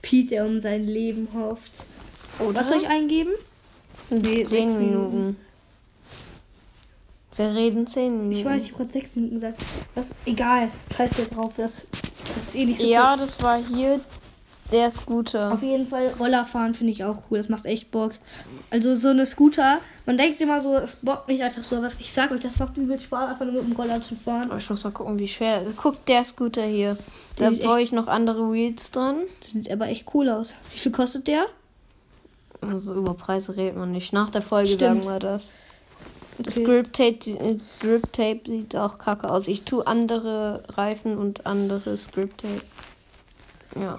Pete, 0.00 0.30
der 0.30 0.46
um 0.46 0.58
sein 0.58 0.84
Leben 0.84 1.28
hofft. 1.34 1.84
Oder? 2.38 2.60
Was 2.60 2.68
soll 2.68 2.78
ich 2.78 2.88
eingeben? 2.88 3.32
Nee, 4.08 4.42
10 4.42 4.46
sechs 4.46 4.72
Minuten. 4.72 5.36
Wir 7.36 7.54
reden 7.54 7.86
10 7.86 8.12
Minuten. 8.12 8.32
Ich 8.32 8.44
weiß, 8.44 8.62
ich 8.62 8.68
habe 8.70 8.78
gerade 8.78 8.92
sechs 8.92 9.16
Minuten 9.16 9.34
gesagt. 9.34 9.60
Das 9.94 10.14
egal. 10.24 10.70
Scheiß 10.96 11.18
jetzt 11.18 11.36
drauf. 11.36 11.52
Das, 11.58 11.86
das 12.34 12.48
ist 12.48 12.54
eh 12.54 12.64
nicht 12.64 12.80
so 12.80 12.86
Ja, 12.86 13.18
das 13.18 13.42
war 13.42 13.62
hier 13.62 14.00
der 14.72 14.90
Scooter. 14.90 15.52
Auf 15.52 15.62
jeden 15.62 15.86
Fall 15.86 16.14
Rollerfahren 16.18 16.74
finde 16.74 16.92
ich 16.92 17.04
auch 17.04 17.18
cool. 17.30 17.38
Das 17.38 17.48
macht 17.48 17.66
echt 17.66 17.90
Bock. 17.90 18.12
Also 18.70 18.94
so 18.94 19.08
eine 19.08 19.26
Scooter, 19.26 19.78
man 20.06 20.16
denkt 20.18 20.40
immer 20.40 20.60
so, 20.60 20.76
es 20.76 20.96
bockt 20.96 21.28
nicht 21.28 21.42
einfach 21.42 21.62
so, 21.62 21.76
aber 21.76 21.88
ich 21.98 22.12
sag 22.12 22.30
euch, 22.30 22.40
das 22.40 22.58
macht 22.58 22.76
übel 22.76 23.00
Spaß, 23.00 23.30
einfach 23.30 23.44
nur 23.44 23.62
mit 23.62 23.72
dem 23.72 23.76
Roller 23.76 24.00
zu 24.00 24.14
fahren. 24.14 24.50
Aber 24.50 24.58
ich 24.58 24.70
muss 24.70 24.84
mal 24.84 24.90
gucken, 24.90 25.18
wie 25.18 25.28
schwer. 25.28 25.62
Guck, 25.76 26.04
der 26.06 26.24
Scooter 26.24 26.64
hier. 26.64 26.96
Da 27.36 27.50
sieht 27.50 27.62
brauche 27.62 27.80
ich 27.80 27.92
noch 27.92 28.06
andere 28.06 28.52
Wheels 28.52 28.90
dran. 28.90 29.16
Das 29.40 29.52
sieht 29.52 29.70
aber 29.70 29.88
echt 29.88 30.06
cool 30.14 30.28
aus. 30.28 30.54
Wie 30.72 30.78
viel 30.78 30.92
kostet 30.92 31.28
der? 31.28 31.46
Also 32.60 32.94
über 32.94 33.14
Preise 33.14 33.56
redet 33.56 33.76
man 33.76 33.92
nicht. 33.92 34.12
Nach 34.12 34.30
der 34.30 34.42
Folge 34.42 34.72
Stimmt. 34.72 35.04
sagen 35.04 35.14
wir 35.14 35.18
das. 35.18 35.54
Das 36.38 36.58
Okay. 36.58 36.64
Grip 36.66 36.92
Tape, 36.92 37.30
äh, 37.30 37.58
Grip 37.80 38.12
Tape 38.12 38.40
sieht 38.46 38.76
auch 38.76 38.98
kacke 38.98 39.30
aus. 39.30 39.48
Ich 39.48 39.62
tue 39.62 39.86
andere 39.86 40.62
Reifen 40.68 41.18
und 41.18 41.46
anderes 41.46 42.10
Grip 42.12 42.36
Tape. 42.38 42.62
Ja. 43.80 43.98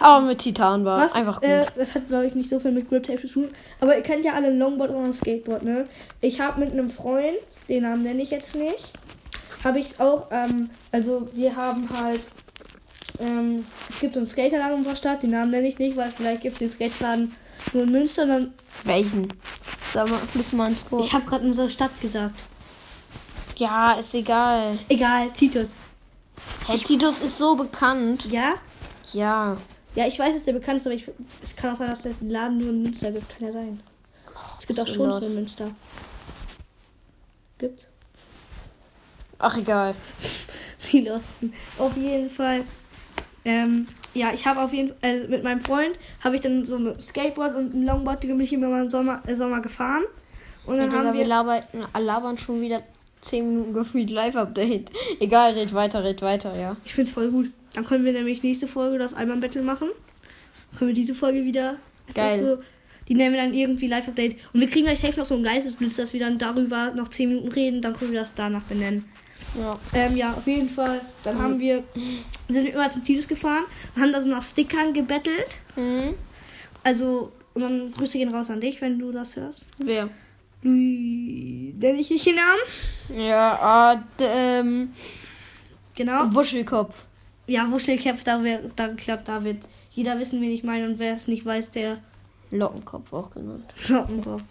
Aber 0.00 0.26
mit 0.26 0.38
Titan 0.38 0.84
war 0.84 1.04
Was? 1.04 1.14
einfach 1.14 1.40
gut. 1.40 1.48
Äh, 1.48 1.66
das 1.76 1.94
hat, 1.94 2.08
glaube 2.08 2.26
ich, 2.26 2.34
nicht 2.34 2.48
so 2.48 2.58
viel 2.58 2.72
mit 2.72 2.88
Grip 2.88 3.02
Tape 3.04 3.20
zu 3.20 3.28
tun. 3.28 3.48
Aber 3.80 3.96
ihr 3.96 4.02
kennt 4.02 4.24
ja 4.24 4.34
alle 4.34 4.50
Longboard 4.50 4.90
und 4.90 5.12
Skateboard, 5.12 5.62
ne? 5.62 5.86
Ich 6.20 6.40
habe 6.40 6.60
mit 6.60 6.72
einem 6.72 6.90
Freund, 6.90 7.36
den 7.68 7.82
Namen 7.82 8.02
nenne 8.02 8.22
ich 8.22 8.30
jetzt 8.30 8.56
nicht, 8.56 8.92
habe 9.62 9.78
ich 9.78 10.00
auch, 10.00 10.28
ähm, 10.30 10.70
also 10.90 11.28
wir 11.34 11.54
haben 11.54 11.88
halt, 11.90 12.20
ähm, 13.18 13.66
es 13.88 14.00
gibt 14.00 14.14
so 14.14 14.20
einen 14.20 14.28
Skaterladen 14.28 14.72
in 14.72 14.78
unserer 14.78 14.96
Stadt, 14.96 15.22
den 15.22 15.30
Namen 15.30 15.50
nenne 15.50 15.68
ich 15.68 15.78
nicht, 15.78 15.96
weil 15.96 16.10
vielleicht 16.10 16.40
gibt 16.40 16.54
es 16.54 16.58
den 16.60 16.70
Skateladen 16.70 17.34
nur 17.72 17.82
in 17.82 17.92
Münster. 17.92 18.26
Dann, 18.26 18.54
Welchen? 18.84 19.28
Sag 19.92 20.08
mal, 20.08 20.16
fliss 20.18 20.52
mal 20.52 20.70
ins 20.70 20.86
Ohr. 20.90 21.00
ich 21.00 21.12
habe 21.12 21.26
gerade 21.26 21.44
unsere 21.44 21.68
Stadt 21.68 22.00
gesagt. 22.00 22.34
Ja, 23.56 23.92
ist 23.92 24.14
egal. 24.14 24.78
Egal, 24.88 25.30
Titus. 25.32 25.74
Herr 26.66 26.78
Titus 26.78 27.20
ist 27.20 27.36
so 27.36 27.56
bekannt. 27.56 28.26
Ja? 28.30 28.54
Ja. 29.12 29.56
Ja, 29.94 30.06
ich 30.06 30.18
weiß, 30.18 30.34
dass 30.34 30.44
der 30.44 30.52
bekannt 30.52 30.80
ist, 30.80 30.86
aber 30.86 30.94
ich, 30.94 31.10
es 31.42 31.56
kann 31.56 31.74
auch 31.74 31.78
sein, 31.78 31.90
dass 31.90 32.02
der 32.02 32.12
Laden 32.20 32.58
nur 32.58 32.70
in 32.70 32.82
Münster 32.82 33.10
gibt. 33.10 33.28
Kann 33.28 33.46
ja 33.46 33.52
sein. 33.52 33.80
Es 34.60 34.66
gibt 34.66 34.80
auch 34.80 34.86
schon 34.86 35.20
so 35.20 35.26
in? 35.26 35.34
Münster. 35.34 35.70
Gibt's? 37.58 37.88
Ach, 39.38 39.56
egal. 39.56 39.94
Die 40.92 41.00
Losten. 41.00 41.52
Auf 41.78 41.96
jeden 41.96 42.30
Fall. 42.30 42.64
Ähm, 43.44 43.88
ja, 44.14 44.32
ich 44.32 44.46
habe 44.46 44.60
auf 44.60 44.72
jeden 44.72 44.88
Fall, 44.88 44.98
also 45.02 45.28
mit 45.28 45.42
meinem 45.42 45.60
Freund 45.60 45.98
habe 46.22 46.36
ich 46.36 46.42
dann 46.42 46.64
so 46.64 46.78
mit 46.78 46.94
dem 46.94 47.00
Skateboard 47.00 47.56
und 47.56 47.72
einem 47.72 47.84
Longboard, 47.84 48.22
die 48.22 48.28
bin 48.28 48.40
ich 48.40 48.52
immer 48.52 48.68
mal 48.68 48.84
im 48.84 48.90
Sommer, 48.90 49.22
äh, 49.26 49.34
Sommer 49.34 49.60
gefahren. 49.60 50.04
Und 50.66 50.78
dann 50.78 50.90
Digga, 50.90 51.04
haben 51.04 51.12
wir 51.14 51.20
wir, 51.20 51.26
labern, 51.26 51.62
labern 51.98 52.38
schon 52.38 52.60
wieder 52.60 52.82
10 53.22 53.48
Minuten 53.48 53.72
gefühlt 53.72 54.10
Live-Update. 54.10 54.90
Egal, 55.20 55.54
red 55.54 55.72
weiter, 55.74 56.04
red 56.04 56.22
weiter, 56.22 56.56
ja. 56.56 56.76
ich 56.84 56.94
finde 56.94 57.08
es 57.08 57.14
voll 57.14 57.30
gut. 57.30 57.50
Dann 57.74 57.84
können 57.84 58.04
wir 58.04 58.12
nämlich 58.12 58.42
nächste 58.42 58.66
Folge 58.66 58.98
das 58.98 59.14
Alman 59.14 59.40
Battle 59.40 59.62
machen. 59.62 59.88
Dann 60.70 60.78
können 60.78 60.88
wir 60.88 60.94
diese 60.94 61.14
Folge 61.14 61.44
wieder 61.44 61.76
Geil. 62.14 62.38
so, 62.38 62.62
die 63.08 63.14
nennen 63.14 63.34
wir 63.34 63.40
dann 63.40 63.54
irgendwie 63.54 63.86
Live-Update. 63.86 64.36
Und 64.52 64.60
wir 64.60 64.68
kriegen 64.68 64.86
gleich 64.86 65.00
safe 65.00 65.18
noch 65.18 65.26
so 65.26 65.34
einen 65.34 65.44
Geistesblitz, 65.44 65.96
dass 65.96 66.12
wir 66.12 66.20
dann 66.20 66.38
darüber 66.38 66.92
noch 66.92 67.08
10 67.08 67.28
Minuten 67.28 67.48
reden, 67.48 67.82
dann 67.82 67.94
können 67.94 68.12
wir 68.12 68.20
das 68.20 68.34
danach 68.34 68.64
benennen. 68.64 69.04
Ja. 69.58 69.78
Ähm, 69.94 70.16
ja, 70.16 70.32
auf 70.32 70.46
jeden 70.46 70.68
Fall. 70.68 71.00
Dann 71.22 71.38
haben 71.38 71.58
wir, 71.58 71.82
sind 72.48 72.66
wir 72.66 72.74
immer 72.74 72.90
zum 72.90 73.02
Titus 73.02 73.26
gefahren 73.26 73.64
und 73.94 74.02
haben 74.02 74.12
da 74.12 74.20
so 74.20 74.28
nach 74.28 74.42
Stickern 74.42 74.92
gebettelt. 74.92 75.58
Mhm. 75.76 76.14
Also, 76.82 77.32
und 77.54 77.62
dann 77.62 77.92
Grüße 77.92 78.18
gehen 78.18 78.32
raus 78.32 78.50
an 78.50 78.60
dich, 78.60 78.80
wenn 78.80 78.98
du 78.98 79.12
das 79.12 79.36
hörst. 79.36 79.62
Wer? 79.82 80.08
Louis, 80.62 81.74
nenne 81.78 81.98
ich 81.98 82.10
nicht 82.10 82.26
den 82.26 82.36
Namen? 82.36 83.26
Ja, 83.26 83.58
ah, 83.60 84.04
ähm, 84.20 84.90
Genau. 86.00 86.32
Wuschelkopf. 86.34 87.06
Ja, 87.50 87.68
Wuschelkopf, 87.68 88.22
da, 88.22 88.44
wär, 88.44 88.60
da 88.76 88.86
klappt 88.94 89.26
da 89.26 89.42
wird 89.42 89.64
jeder 89.90 90.20
wissen, 90.20 90.40
wen 90.40 90.52
ich 90.52 90.62
meine. 90.62 90.86
Und 90.86 91.00
wer 91.00 91.14
es 91.14 91.26
nicht 91.26 91.44
weiß, 91.44 91.72
der 91.72 91.98
Lockenkopf 92.52 93.12
auch 93.12 93.32
genannt. 93.32 93.64
Lockenkopf. 93.88 94.44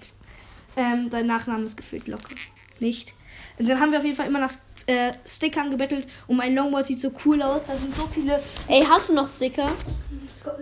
Ähm, 0.76 1.10
sein 1.10 1.26
Nachname 1.26 1.64
ist 1.64 1.78
gefühlt 1.78 2.10
Locke. 2.10 2.36
Nicht. 2.82 3.14
Und 3.58 3.70
dann 3.70 3.80
haben 3.80 3.94
wir 3.94 4.00
auf 4.00 4.04
jeden 4.04 4.18
Fall 4.18 4.28
immer 4.28 4.40
nach 4.40 4.52
äh, 4.88 5.14
Stickern 5.26 5.72
gebettelt. 5.72 6.10
Und 6.28 6.36
mein 6.36 6.54
Longboard 6.54 6.88
sieht 6.88 7.00
so 7.00 7.14
cool 7.24 7.42
aus. 7.42 7.64
Da 7.64 7.78
sind 7.78 7.96
so 7.96 8.06
viele. 8.06 8.38
Ey, 8.68 8.84
hast 8.86 9.08
du 9.08 9.14
noch 9.14 9.30
Sticker? 9.30 9.72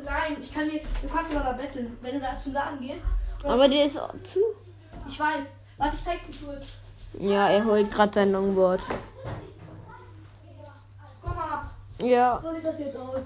Nein, 0.05 0.37
ich 0.39 0.53
kann 0.53 0.69
dir. 0.69 0.81
Du 1.01 1.07
kannst 1.11 1.35
aber 1.35 1.57
betteln, 1.57 1.97
wenn 2.03 2.13
du 2.13 2.19
da 2.19 2.35
zum 2.35 2.53
Laden 2.53 2.79
gehst. 2.85 3.05
Aber 3.41 3.67
der 3.67 3.83
ist 3.87 3.99
zu. 4.21 4.41
Ich 5.09 5.19
weiß. 5.19 5.53
Warte, 5.77 5.95
ich 5.97 6.03
zeig 6.03 6.19
dir 6.27 6.45
kurz. 6.45 6.67
Ja, 7.19 7.49
er 7.49 7.65
holt 7.65 7.89
gerade 7.89 8.13
sein 8.13 8.31
Longboard. 8.31 8.81
Ja. 11.99 12.39
so 12.41 12.53
sieht 12.53 12.65
das 12.65 12.79
jetzt 12.79 12.95
aus. 12.97 13.21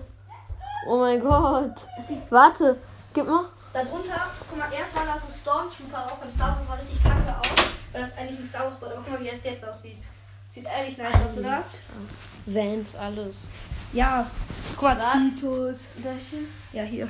Oh 0.87 0.97
mein 0.97 1.19
Gott. 1.21 1.87
Warte, 2.29 2.77
gib 3.13 3.27
mal. 3.27 3.45
Darunter, 3.73 4.27
guck 4.49 4.57
mal, 4.57 4.71
erst 4.73 4.95
war 4.95 5.05
da 5.05 5.17
so 5.19 5.31
Stormtrooper 5.31 6.07
drauf 6.07 6.17
und 6.21 6.29
Star 6.29 6.49
Wars 6.49 6.67
sah 6.67 6.73
richtig 6.73 7.01
kacke 7.01 7.37
aus, 7.39 7.65
weil 7.93 8.01
das 8.01 8.17
eigentlich 8.17 8.39
ein 8.39 8.45
Star 8.45 8.65
Wars 8.65 8.75
Board, 8.75 8.91
aber 8.93 9.01
guck 9.03 9.13
mal, 9.13 9.23
wie 9.23 9.29
es 9.29 9.43
jetzt 9.43 9.65
aussieht. 9.65 9.97
Sieht 10.49 10.65
ehrlich 10.65 10.97
nice 10.97 11.15
aus, 11.25 11.37
oder? 11.37 11.63
Vans, 12.45 12.95
alles. 12.97 13.51
Ja. 13.93 14.29
Guck 14.75 14.83
mal, 14.83 14.97
Titus. 15.35 15.85
Ja, 16.73 16.83
hier. 16.83 17.07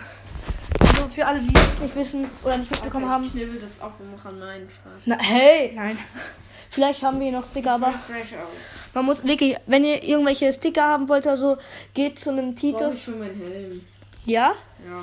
Also 0.79 1.07
für 1.07 1.25
alle, 1.25 1.39
die 1.39 1.55
es 1.55 1.79
nicht 1.79 1.95
wissen 1.95 2.29
oder 2.43 2.57
nicht 2.57 2.69
mitbekommen 2.69 3.09
haben. 3.09 3.31
knibbel 3.31 3.59
das 3.59 3.81
ab 3.81 3.93
und 3.99 4.15
mache 4.15 4.35
nein 4.35 4.69
Spaß. 4.69 5.03
Na, 5.05 5.17
hey, 5.19 5.73
nein. 5.75 5.97
Vielleicht 6.71 7.03
haben 7.03 7.19
wir 7.19 7.29
hier 7.29 7.37
noch 7.37 7.45
Sticker, 7.45 7.73
aber 7.73 7.93
man 8.93 9.05
muss 9.05 9.25
wirklich, 9.25 9.57
wenn 9.67 9.83
ihr 9.83 10.01
irgendwelche 10.01 10.53
Sticker 10.53 10.83
haben 10.83 11.09
wollt 11.09 11.25
oder 11.25 11.35
so, 11.35 11.57
geht 11.93 12.17
zu 12.17 12.31
einem 12.31 12.55
Titus. 12.55 13.11
Ja? 14.25 14.53
Ja. 14.53 15.01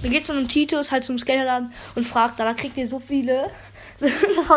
Dann 0.00 0.10
geht 0.12 0.24
zu 0.24 0.32
einem 0.32 0.46
Titus, 0.46 0.92
halt 0.92 1.02
zum 1.02 1.18
Skaterladen 1.18 1.72
und 1.96 2.06
fragt 2.06 2.38
da, 2.38 2.54
kriegt 2.54 2.76
ihr 2.76 2.86
so 2.86 3.00
viele. 3.00 3.50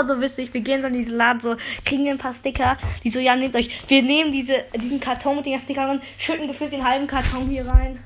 So 0.07 0.19
witzig. 0.19 0.53
Wir 0.53 0.61
gehen 0.61 0.81
so 0.81 0.87
in 0.87 0.93
diesen 0.93 1.15
Laden, 1.15 1.39
so, 1.39 1.55
kriegen 1.85 2.07
ein 2.09 2.17
paar 2.17 2.33
Sticker. 2.33 2.75
Die 3.03 3.09
so, 3.09 3.19
ja, 3.19 3.35
nehmt 3.35 3.55
euch. 3.55 3.69
Wir 3.87 4.01
nehmen 4.01 4.31
diese, 4.31 4.65
diesen 4.75 4.99
Karton 4.99 5.37
mit 5.37 5.45
den 5.45 5.59
Stickern 5.59 5.91
und 5.91 6.03
schütten 6.17 6.47
gefühlt 6.47 6.73
den 6.73 6.87
halben 6.87 7.07
Karton 7.07 7.41
hier 7.41 7.65
rein. 7.65 8.03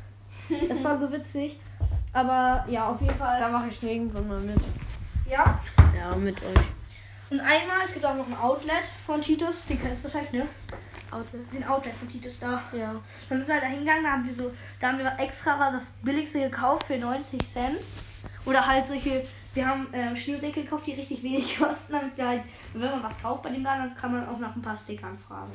Das 0.70 0.84
war 0.84 1.00
so 1.00 1.12
witzig. 1.12 1.58
Aber 2.14 2.66
ja, 2.70 2.90
auf 2.90 3.02
jeden 3.02 3.16
Fall. 3.16 3.40
Da 3.40 3.50
mache 3.50 3.70
ich 3.70 3.82
irgendwann 3.82 4.28
mal 4.28 4.40
mit. 4.40 4.60
Ja. 5.30 5.60
Ja, 5.98 6.16
mit 6.16 6.36
euch. 6.38 6.81
Und 7.32 7.40
einmal, 7.40 7.78
es 7.82 7.94
gibt 7.94 8.06
auch 8.06 8.16
noch 8.16 8.28
ein 8.28 8.38
Outlet 8.38 8.84
von 9.06 9.22
Titus. 9.22 9.66
Den 9.66 9.82
kennst 9.82 10.02
du 10.02 10.10
wahrscheinlich, 10.10 10.34
ne? 10.34 10.48
Outlet. 11.12 11.54
Den 11.54 11.64
Outlet 11.64 11.96
von 11.96 12.10
Titus 12.10 12.34
da. 12.42 12.62
Ja. 12.74 12.94
Dann 13.30 13.38
sind 13.38 13.48
wir 13.48 13.62
da 13.62 13.68
hingegangen, 13.68 14.04
da 14.04 14.12
haben 14.12 14.28
wir 14.28 14.36
so, 14.36 14.52
da 14.82 14.90
haben 14.90 14.98
wir 14.98 15.16
extra 15.18 15.58
was 15.58 15.72
das 15.72 15.94
billigste 16.04 16.42
gekauft 16.42 16.88
für 16.88 16.98
90 16.98 17.40
Cent. 17.48 17.78
Oder 18.46 18.68
halt 18.68 18.86
solche, 18.86 19.24
wir 19.54 19.66
haben 19.66 19.88
ähm, 19.94 20.14
Schnürsenkel 20.14 20.64
gekauft, 20.64 20.86
die 20.88 20.94
richtig 20.94 21.24
wenig 21.24 21.58
kosten, 21.60 21.94
damit 21.94 22.18
wir 22.18 22.28
halt, 22.28 22.44
wenn 22.74 22.82
man 22.92 23.04
was 23.04 23.18
kauft 23.22 23.44
bei 23.44 23.50
dem 23.50 23.64
Laden, 23.64 23.88
dann 23.88 23.96
kann 23.96 24.12
man 24.12 24.28
auch 24.28 24.38
nach 24.38 24.54
ein 24.54 24.62
paar 24.62 24.78
Stickern 24.78 25.18
fragen. 25.18 25.54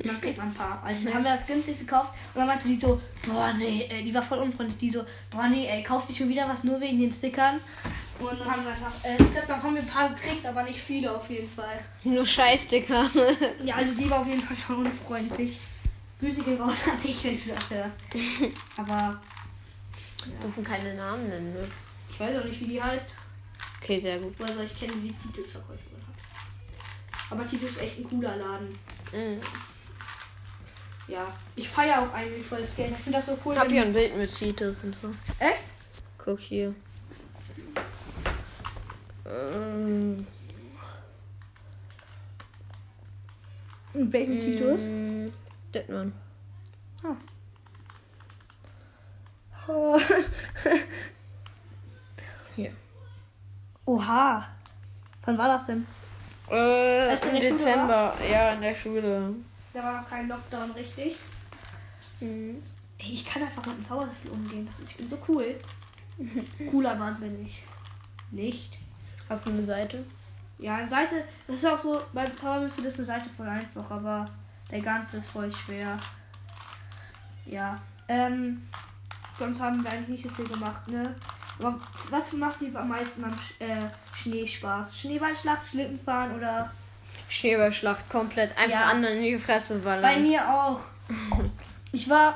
Und 0.00 0.06
dann 0.06 0.20
kriegt 0.20 0.36
man 0.36 0.48
ein 0.48 0.54
paar. 0.54 0.82
Also 0.84 1.02
dann 1.02 1.14
haben 1.14 1.24
wir 1.24 1.32
das 1.32 1.46
günstigste 1.46 1.86
gekauft 1.86 2.10
und 2.34 2.40
dann 2.40 2.48
meinte 2.48 2.68
die 2.68 2.78
so, 2.78 3.00
boah 3.26 3.54
nee, 3.56 3.84
äh, 3.84 4.02
die 4.02 4.12
war 4.12 4.22
voll 4.22 4.38
unfreundlich, 4.38 4.76
die 4.76 4.90
so, 4.90 5.04
boah 5.30 5.48
nee, 5.48 5.66
ey, 5.66 5.82
kauft 5.82 6.10
die 6.10 6.14
schon 6.14 6.28
wieder 6.28 6.46
was 6.46 6.62
nur 6.62 6.78
wegen 6.78 7.00
den 7.00 7.12
Stickern. 7.12 7.60
Und 8.20 8.40
dann 8.40 8.50
haben 8.50 8.64
wir 8.64 8.70
einfach, 8.70 8.92
äh, 9.04 9.12
ich 9.14 9.32
glaube, 9.32 9.46
dann 9.48 9.62
haben 9.62 9.74
wir 9.74 9.82
ein 9.82 9.88
paar 9.88 10.08
gekriegt, 10.10 10.46
aber 10.46 10.62
nicht 10.62 10.80
viele 10.80 11.14
auf 11.14 11.28
jeden 11.28 11.48
Fall. 11.48 11.84
Nur 12.04 12.26
Scheißsticker. 12.26 13.10
Ja, 13.64 13.76
also 13.76 13.92
die 13.94 14.08
war 14.08 14.20
auf 14.20 14.28
jeden 14.28 14.42
Fall 14.42 14.56
schon 14.56 14.86
unfreundlich. 14.86 15.58
Grüße 16.20 16.42
gehen 16.42 16.60
raus 16.60 16.76
an 16.90 17.00
dich, 17.02 17.24
wenn 17.24 17.42
du 17.42 17.52
das 17.52 17.70
hörst. 17.70 17.96
Aber 18.76 19.20
dürfen 20.42 20.64
keine 20.64 20.94
Namen 20.94 21.28
nennen, 21.28 21.52
ne? 21.52 21.68
ich 22.10 22.20
weiß 22.20 22.38
auch 22.40 22.44
nicht, 22.44 22.60
wie 22.60 22.66
die 22.66 22.82
heißt. 22.82 23.06
Okay, 23.82 23.98
sehr 23.98 24.18
gut. 24.18 24.34
Weil 24.38 24.54
soll 24.54 24.64
ich 24.64 24.78
kenne 24.78 24.92
die 24.92 25.12
Titelverkäuferin 25.12 26.02
hat. 26.06 27.30
Aber 27.30 27.46
Titus 27.46 27.72
ist 27.72 27.80
echt 27.82 27.98
ein 27.98 28.08
cooler 28.08 28.36
Laden. 28.36 28.78
Mhm. 29.12 29.40
Ja. 31.08 31.26
Ich 31.56 31.68
feiere 31.68 32.02
auch 32.02 32.14
eigentlich 32.14 32.46
voll 32.46 32.60
das 32.60 32.74
Geld. 32.76 32.92
Ich 32.92 33.04
finde 33.04 33.18
das 33.18 33.26
so 33.26 33.38
cool. 33.44 33.54
Ich 33.54 33.60
hab 33.60 33.68
hier 33.68 33.82
ein 33.82 33.92
Bild 33.92 34.16
mit 34.16 34.34
Cheetos 34.34 34.76
und 34.82 34.94
so. 34.94 35.08
Echt? 35.38 35.66
Guck 36.16 36.40
hier. 36.40 36.74
Ähm, 39.26 40.26
In 43.94 44.12
welchem 44.12 44.40
Titus? 44.40 44.82
mm, 44.88 45.28
Dittmann. 45.74 46.12
Hier. 52.56 52.72
Oha. 53.86 54.46
Wann 55.24 55.38
war 55.38 55.48
das 55.48 55.64
denn? 55.64 55.86
Äh, 56.50 57.08
Als 57.10 57.24
im 57.24 57.40
Dezember. 57.40 58.14
Ja, 58.30 58.50
in 58.52 58.60
der 58.60 58.74
Schule. 58.74 59.34
Da 59.72 59.82
war 59.82 60.02
noch 60.02 60.08
kein 60.08 60.28
Lockdown 60.28 60.70
richtig. 60.72 61.16
Mhm. 62.20 62.62
Ey, 62.98 63.14
ich 63.14 63.24
kann 63.24 63.42
einfach 63.42 63.64
mit 63.66 63.78
dem 63.78 63.84
Zauberlöffel 63.84 64.30
umgehen. 64.30 64.66
Das 64.66 64.78
ist, 64.80 64.90
ich 64.90 64.96
bin 64.98 65.08
so 65.08 65.18
cool. 65.28 65.56
Cooler 66.70 66.94
Mann 66.94 67.18
bin 67.20 67.46
ich. 67.46 67.62
Nicht. 68.30 68.78
Hast 69.28 69.46
du 69.46 69.50
eine 69.50 69.64
Seite? 69.64 70.04
Ja, 70.58 70.76
eine 70.76 70.88
Seite, 70.88 71.24
das 71.46 71.56
ist 71.56 71.66
auch 71.66 71.78
so, 71.78 72.00
beim 72.12 72.36
Zauberwürfel 72.38 72.84
ist 72.84 72.96
eine 72.96 73.06
Seite 73.06 73.26
voll 73.36 73.48
einfach, 73.48 73.90
aber 73.90 74.24
der 74.70 74.80
ganze 74.80 75.16
ist 75.18 75.30
voll 75.30 75.52
schwer. 75.52 75.96
Ja. 77.46 77.80
Ähm, 78.08 78.62
sonst 79.38 79.60
haben 79.60 79.82
wir 79.82 79.90
eigentlich 79.90 80.08
nicht 80.08 80.22
so 80.24 80.30
viel 80.30 80.46
gemacht, 80.48 80.88
ne? 80.88 81.14
Aber 81.58 81.78
was 82.10 82.32
macht 82.32 82.60
dir 82.60 82.74
am 82.78 82.88
meisten 82.88 83.24
am 83.24 83.32
Sch 83.38 83.60
äh, 83.60 83.88
Schnee 84.14 84.46
Spaß? 84.46 84.98
Schneeballschlacht, 84.98 85.66
Schlittenfahren 85.68 86.36
oder? 86.36 86.70
Schneeballschlacht 87.28 88.08
komplett. 88.10 88.50
Einfach 88.58 88.70
Ja. 88.80 88.90
anderen 88.90 89.16
in 89.18 89.22
die 89.22 89.38
Fresse 89.38 89.78
Bei 89.78 90.00
ballern. 90.00 90.22
mir 90.22 90.40
auch. 90.48 90.80
Ich 91.92 92.08
war 92.10 92.34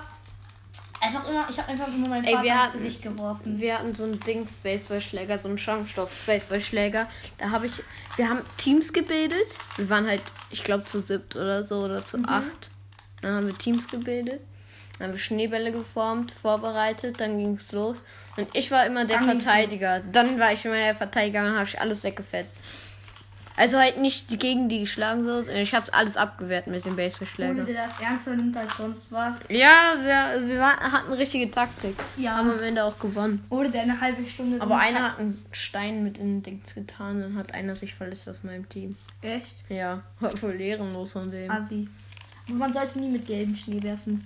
einfach 1.00 1.28
immer, 1.28 1.46
ich 1.50 1.58
habe 1.58 1.68
einfach 1.68 1.88
immer 1.88 2.08
meinen 2.08 2.24
Ey, 2.24 2.32
Vater 2.34 2.44
wir 2.44 2.52
ins 2.52 2.60
hatten- 2.62 2.78
Gesicht 2.78 3.02
geworfen. 3.02 3.60
Wir 3.60 3.78
hatten 3.78 3.94
so 3.94 4.04
einen 4.04 4.20
Dings 4.20 4.56
Baseballschläger, 4.56 5.38
so 5.38 5.48
einen 5.48 5.58
Schaumstoff 5.58 6.10
Baseballschläger. 6.26 7.08
Da 7.38 7.50
habe 7.50 7.66
ich, 7.66 7.82
wir 8.16 8.28
haben 8.28 8.40
Teams 8.56 8.92
gebildet. 8.92 9.58
Wir 9.76 9.88
waren 9.90 10.06
halt, 10.06 10.22
ich 10.50 10.64
glaube 10.64 10.84
zu 10.84 11.00
siebt 11.00 11.36
oder 11.36 11.64
so 11.64 11.80
oder 11.84 12.04
zu 12.04 12.18
acht. 12.26 12.70
Dann 13.22 13.34
haben 13.34 13.46
wir 13.46 13.56
Teams 13.58 13.86
gebildet. 13.88 14.40
Dann 14.98 15.08
haben 15.08 15.14
wir 15.14 15.20
Schneebälle 15.20 15.70
geformt, 15.70 16.32
vorbereitet, 16.32 17.20
dann 17.20 17.38
ging 17.38 17.54
es 17.54 17.70
los. 17.72 18.02
Und 18.36 18.48
ich 18.54 18.70
war 18.72 18.84
immer 18.84 19.04
der 19.04 19.18
Dann 19.18 19.28
ging's 19.28 19.44
Verteidiger. 19.44 20.00
Dann 20.12 20.40
war 20.40 20.52
ich 20.52 20.64
immer 20.64 20.74
der 20.74 20.94
Verteidiger 20.96 21.44
und 21.46 21.54
habe 21.54 21.64
ich 21.68 21.80
alles 21.80 22.02
weggefetzt. 22.02 22.50
Also 23.58 23.76
halt 23.76 23.98
nicht 23.98 24.30
die 24.30 24.38
gegen 24.38 24.68
die 24.68 24.80
geschlagen 24.80 25.24
so. 25.24 25.40
Ich 25.48 25.74
habe 25.74 25.92
alles 25.92 26.16
abgewehrt 26.16 26.68
mit 26.68 26.84
dem 26.84 26.94
Baseballschläger. 26.94 27.64
der 27.64 27.86
das 27.86 28.00
ernster 28.00 28.36
nimmt 28.36 28.56
als 28.56 28.76
sonst 28.76 29.10
was. 29.10 29.40
Ja, 29.48 29.94
wir, 29.96 30.46
wir 30.46 30.60
waren, 30.60 30.78
hatten 30.92 31.12
richtige 31.12 31.50
Taktik. 31.50 31.96
Ja. 32.16 32.36
Haben 32.36 32.52
am 32.52 32.62
Ende 32.62 32.84
auch 32.84 32.96
gewonnen. 32.96 33.44
Oder 33.50 33.68
der 33.68 33.82
eine 33.82 34.00
halbe 34.00 34.24
Stunde 34.24 34.60
Aber 34.60 34.78
einer 34.78 35.02
hat 35.02 35.18
einen 35.18 35.36
Stein 35.50 36.04
mit 36.04 36.18
in 36.18 36.36
den 36.36 36.42
Dings 36.44 36.72
getan, 36.72 37.20
dann 37.20 37.34
hat 37.36 37.52
einer 37.52 37.74
sich 37.74 37.96
verletzt 37.96 38.28
aus 38.28 38.44
meinem 38.44 38.68
Team. 38.68 38.94
Echt? 39.22 39.56
Ja, 39.68 40.04
war 40.20 40.36
voll 40.36 40.60
ehrenlos 40.60 41.10
von 41.12 41.28
dem. 41.28 41.50
Assi. 41.50 41.88
Aber 42.46 42.58
man 42.58 42.72
sollte 42.72 43.00
nie 43.00 43.10
mit 43.10 43.26
gelbem 43.26 43.56
Schnee 43.56 43.82
werfen. 43.82 44.24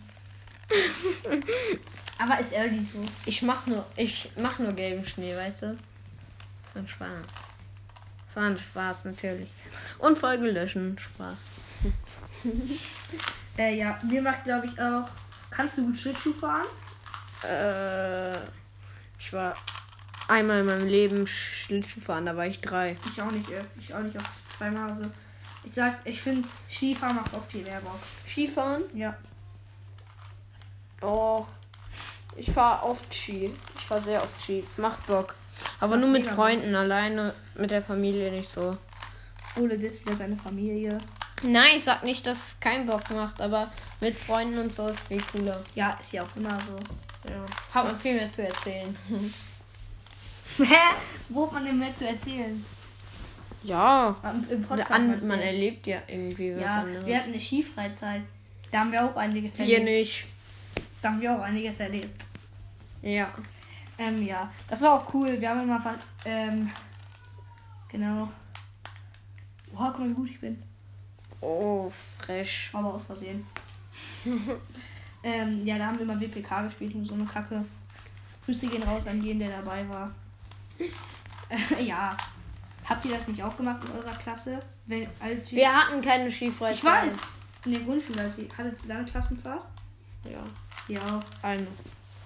Aber 2.18 2.38
ist 2.38 2.52
ehrlich 2.52 2.82
so. 2.92 3.00
Ich 3.24 3.40
mach 3.40 3.66
nur, 3.66 3.86
ich 3.96 4.30
mach 4.36 4.58
nur 4.58 4.74
gelben 4.74 5.06
Schnee, 5.06 5.34
weißt 5.34 5.62
du? 5.62 5.76
Das 6.64 6.74
war 6.74 6.82
ein 6.82 6.88
Spaß. 6.88 7.51
Das 8.32 8.42
war 8.42 8.50
ein 8.50 8.58
Spaß, 8.58 9.04
natürlich. 9.04 9.50
Und 9.98 10.18
Folge 10.18 10.50
löschen, 10.50 10.98
Spaß. 10.98 11.44
Äh, 13.58 13.76
ja, 13.76 13.98
mir 14.02 14.22
macht 14.22 14.44
glaube 14.44 14.66
ich 14.66 14.80
auch. 14.80 15.06
Kannst 15.50 15.76
du 15.76 15.84
gut 15.84 15.98
Schlittschuh 15.98 16.32
fahren? 16.32 16.66
Äh, 17.42 18.34
ich 19.18 19.30
war 19.30 19.54
einmal 20.26 20.60
in 20.60 20.66
meinem 20.66 20.86
Leben 20.86 21.26
Schlittschuh 21.26 22.00
fahren, 22.00 22.24
da 22.24 22.34
war 22.34 22.46
ich 22.46 22.62
drei. 22.62 22.96
Ich 23.04 23.20
auch 23.20 23.30
nicht, 23.30 23.50
äh, 23.50 23.62
ich 23.78 23.92
auch 23.94 24.00
nicht 24.00 24.16
auf 24.16 24.24
zweimal. 24.56 24.88
Also 24.88 25.04
ich 25.64 25.74
sag, 25.74 25.98
ich 26.06 26.22
finde 26.22 26.48
Skifahren 26.66 27.16
macht 27.16 27.34
auch 27.34 27.44
viel 27.44 27.62
mehr 27.62 27.80
Bock. 27.80 28.00
Skifahren? 28.26 28.84
Ja. 28.94 29.14
Oh, 31.02 31.44
ich 32.36 32.50
fahre 32.50 32.86
oft 32.86 33.14
Ski. 33.14 33.54
Ich 33.76 33.82
fahre 33.82 34.00
sehr 34.00 34.22
oft 34.22 34.42
Ski. 34.42 34.64
Es 34.66 34.78
macht 34.78 35.06
Bock. 35.06 35.34
Aber 35.82 35.96
nur 35.96 36.08
mit 36.08 36.26
Freunden, 36.26 36.74
alleine 36.74 37.34
mit 37.56 37.70
der 37.72 37.82
Familie 37.82 38.30
nicht 38.30 38.48
so. 38.48 38.76
Ole 39.56 39.76
das 39.78 40.00
wieder 40.00 40.16
seine 40.16 40.36
Familie. 40.36 40.96
Nein, 41.42 41.70
ich 41.76 41.82
sag 41.84 42.04
nicht, 42.04 42.24
dass 42.26 42.38
es 42.38 42.60
keinen 42.60 42.86
Bock 42.86 43.10
macht, 43.10 43.40
aber 43.40 43.70
mit 44.00 44.16
Freunden 44.16 44.58
und 44.58 44.72
so 44.72 44.86
ist 44.88 45.00
viel 45.00 45.20
cooler. 45.32 45.60
Ja, 45.74 45.98
ist 46.00 46.12
ja 46.12 46.22
auch 46.22 46.36
immer 46.36 46.56
so. 46.60 47.30
Ja. 47.30 47.44
Hat 47.74 47.84
man 47.84 47.98
viel 47.98 48.14
mehr 48.14 48.30
zu 48.30 48.46
erzählen. 48.46 48.96
Hä? 50.58 50.64
Wo 51.28 51.46
hat 51.46 51.52
man 51.54 51.64
denn 51.64 51.78
mehr 51.78 51.94
zu 51.94 52.06
erzählen? 52.06 52.64
Ja. 53.64 54.14
Am- 54.22 54.46
Im 54.50 54.62
Podcast. 54.62 54.90
An, 54.90 55.26
man 55.26 55.40
erlebt 55.40 55.86
ja 55.86 55.98
irgendwie 56.06 56.54
was 56.54 56.62
Ja, 56.62 56.80
anderes. 56.82 57.06
wir 57.06 57.16
hatten 57.16 57.30
eine 57.32 57.40
Skifreizeit. 57.40 58.22
Da 58.70 58.78
haben 58.80 58.92
wir 58.92 59.04
auch 59.04 59.16
einiges 59.16 59.56
Hier 59.56 59.78
erlebt. 59.78 59.98
nicht. 59.98 60.24
Da 61.00 61.08
haben 61.10 61.20
wir 61.20 61.34
auch 61.36 61.40
einiges 61.42 61.78
erlebt. 61.78 62.22
Ja. 63.02 63.32
Ähm, 63.98 64.22
ja. 64.26 64.50
Das 64.68 64.80
war 64.82 64.92
auch 64.94 65.14
cool. 65.14 65.40
Wir 65.40 65.50
haben 65.50 65.62
immer 65.62 65.80
ver- 65.80 65.98
ähm, 66.24 66.70
genau. 67.88 68.28
Oha, 69.74 69.90
guck 69.90 70.00
mal, 70.00 70.10
wie 70.10 70.14
gut 70.14 70.30
ich 70.30 70.40
bin. 70.40 70.62
Oh, 71.40 71.90
fresh. 71.90 72.70
Aber 72.72 72.94
aus 72.94 73.06
Versehen. 73.06 73.46
ähm, 75.22 75.66
ja, 75.66 75.78
da 75.78 75.86
haben 75.86 75.96
wir 75.98 76.02
immer 76.04 76.20
WPK 76.20 76.62
gespielt 76.62 76.94
und 76.94 77.04
so 77.06 77.14
eine 77.14 77.24
Kacke. 77.24 77.64
Grüße 78.44 78.66
gehen 78.68 78.82
raus 78.82 79.06
an 79.06 79.22
jeden, 79.22 79.38
der 79.40 79.60
dabei 79.60 79.88
war. 79.88 80.10
Äh, 81.48 81.82
ja. 81.84 82.16
Habt 82.88 83.04
ihr 83.04 83.16
das 83.16 83.28
nicht 83.28 83.42
auch 83.42 83.56
gemacht 83.56 83.80
in 83.84 83.92
eurer 83.92 84.16
Klasse? 84.16 84.58
Wenn, 84.86 85.06
als 85.20 85.52
ihr- 85.52 85.58
Wir 85.58 85.72
hatten 85.72 86.02
keine 86.02 86.30
Skifreizeit. 86.30 86.76
ich 86.76 86.84
weiß. 86.84 87.14
In 87.66 87.72
der 87.72 87.82
Grundschule, 87.82 88.22
als 88.22 88.38
ihr 88.38 88.48
hattet 88.58 88.90
eine 88.90 89.04
Klassenfahrt? 89.04 89.64
Ja. 90.24 90.42
Ja. 90.88 91.22
Eine. 91.42 91.66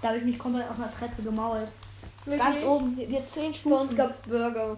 Da 0.03 0.09
habe 0.09 0.19
ich 0.19 0.25
mich 0.25 0.39
komplett 0.39 0.69
auf 0.69 0.77
einer 0.77 0.93
Treppe 0.97 1.23
gemault. 1.23 1.69
Ganz 2.27 2.41
Wirklich? 2.43 2.65
oben. 2.65 2.97
Wir, 2.97 3.25
zehn 3.25 3.43
Bei 3.43 3.47
uns 3.49 3.57
Stufen. 3.59 3.97
gab 3.97 4.11
es 4.11 4.17
Burger. 4.19 4.77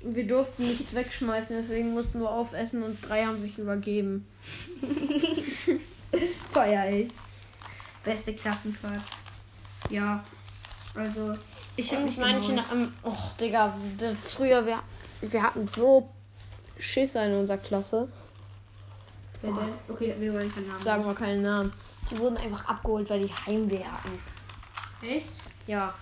Wir 0.00 0.26
durften 0.26 0.66
nichts 0.66 0.94
wegschmeißen, 0.94 1.56
deswegen 1.56 1.92
mussten 1.92 2.20
wir 2.20 2.30
aufessen 2.30 2.82
und 2.82 2.96
drei 3.06 3.24
haben 3.24 3.40
sich 3.40 3.58
übergeben. 3.58 4.26
Feier 6.52 6.90
ich. 6.90 7.10
Beste 8.04 8.32
Klassenfahrt. 8.34 9.02
Ja. 9.90 10.22
Also, 10.94 11.36
ich 11.76 11.92
habe 11.92 12.04
mich 12.04 12.16
manche, 12.16 12.48
gemault. 12.48 12.66
ähm, 12.72 12.92
och, 13.04 13.32
Digga, 13.40 13.74
früher, 14.22 14.64
wir, 14.66 14.80
wir 15.20 15.42
hatten 15.42 15.66
so 15.66 16.08
Schisser 16.78 17.26
in 17.26 17.34
unserer 17.34 17.58
Klasse. 17.58 18.08
Wer 19.42 19.52
denn? 19.52 19.74
Okay, 19.88 20.14
wir 20.18 20.32
wollen 20.32 20.52
keinen 20.52 20.68
Namen. 20.68 20.82
Sagen 20.82 21.04
wir 21.04 21.14
keinen 21.14 21.42
Namen. 21.42 21.72
Die 22.10 22.18
wurden 22.18 22.36
einfach 22.36 22.64
abgeholt, 22.66 23.10
weil 23.10 23.20
die 23.20 23.32
Heimweh 23.46 23.84
hatten. 23.84 24.18
Echt? 25.02 25.28
Ja. 25.66 25.94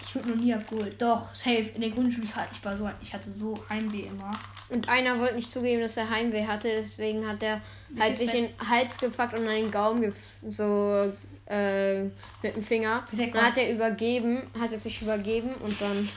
Ich 0.00 0.14
wurde 0.14 0.30
noch 0.30 0.36
nie 0.36 0.54
abgeholt. 0.54 1.00
Doch, 1.00 1.34
safe. 1.34 1.70
In 1.74 1.80
der 1.80 1.90
Grundschule, 1.90 2.26
ich 2.26 2.34
hatte, 2.34 2.48
ich 2.52 2.64
war 2.64 2.76
so, 2.76 2.88
ich 3.02 3.12
hatte 3.12 3.28
so 3.38 3.54
Heimweh 3.68 4.06
immer. 4.06 4.32
Und 4.68 4.88
einer 4.88 5.18
wollte 5.18 5.34
nicht 5.36 5.50
zugeben, 5.50 5.82
dass 5.82 5.96
er 5.96 6.10
Heimweh 6.10 6.46
hatte, 6.46 6.68
deswegen 6.68 7.26
hat 7.26 7.42
er 7.42 7.60
halt 7.98 8.18
sich 8.18 8.34
in 8.34 8.48
den 8.48 8.68
Hals 8.68 8.98
gepackt 8.98 9.34
und 9.34 9.46
an 9.46 9.54
den 9.54 9.70
Gaumen 9.70 10.02
gef 10.02 10.16
so 10.50 11.12
äh, 11.46 12.04
mit 12.42 12.56
dem 12.56 12.64
Finger. 12.64 13.04
Er 13.16 13.26
Dann 13.28 13.42
hat 13.42 13.56
er 13.56 13.72
übergeben, 13.72 14.42
hat 14.58 14.72
er 14.72 14.80
sich 14.80 15.02
übergeben 15.02 15.54
und 15.54 15.80
dann 15.80 16.08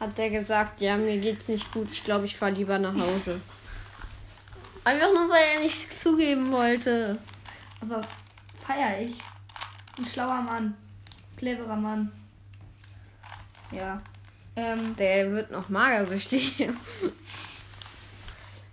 hat 0.00 0.18
er 0.18 0.30
gesagt, 0.30 0.80
ja, 0.82 0.96
mir 0.96 1.16
geht's 1.18 1.48
nicht 1.48 1.72
gut, 1.72 1.88
ich 1.90 2.04
glaube, 2.04 2.26
ich 2.26 2.36
fahre 2.36 2.52
lieber 2.52 2.78
nach 2.78 2.94
Hause. 2.94 3.40
Einfach 4.84 5.12
nur, 5.12 5.28
weil 5.28 5.56
er 5.56 5.62
nicht 5.62 5.92
zugeben 5.92 6.52
wollte. 6.52 7.18
Aber 7.80 8.02
feier 8.66 9.00
ich. 9.00 9.16
Ein 9.98 10.04
schlauer 10.06 10.42
Mann. 10.42 10.74
Cleverer 11.36 11.76
Mann. 11.76 12.12
Ja. 13.70 13.98
Ähm, 14.56 14.96
Der 14.96 15.30
wird 15.32 15.50
noch 15.50 15.68
magersüchtig. 15.68 16.68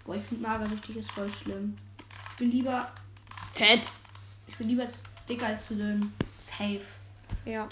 boah, 0.05 0.15
ich 0.15 0.23
finde 0.23 0.47
magersüchtig 0.47 0.97
ist 0.97 1.11
voll 1.11 1.31
schlimm. 1.33 1.75
Ich 2.31 2.37
bin 2.37 2.51
lieber, 2.51 2.91
Fett. 3.51 3.89
ich 4.47 4.57
bin 4.57 4.69
lieber 4.69 4.87
dicker 5.27 5.47
als 5.47 5.67
zu 5.67 5.75
dünn. 5.75 6.13
Safe. 6.39 6.81
Ja. 7.45 7.67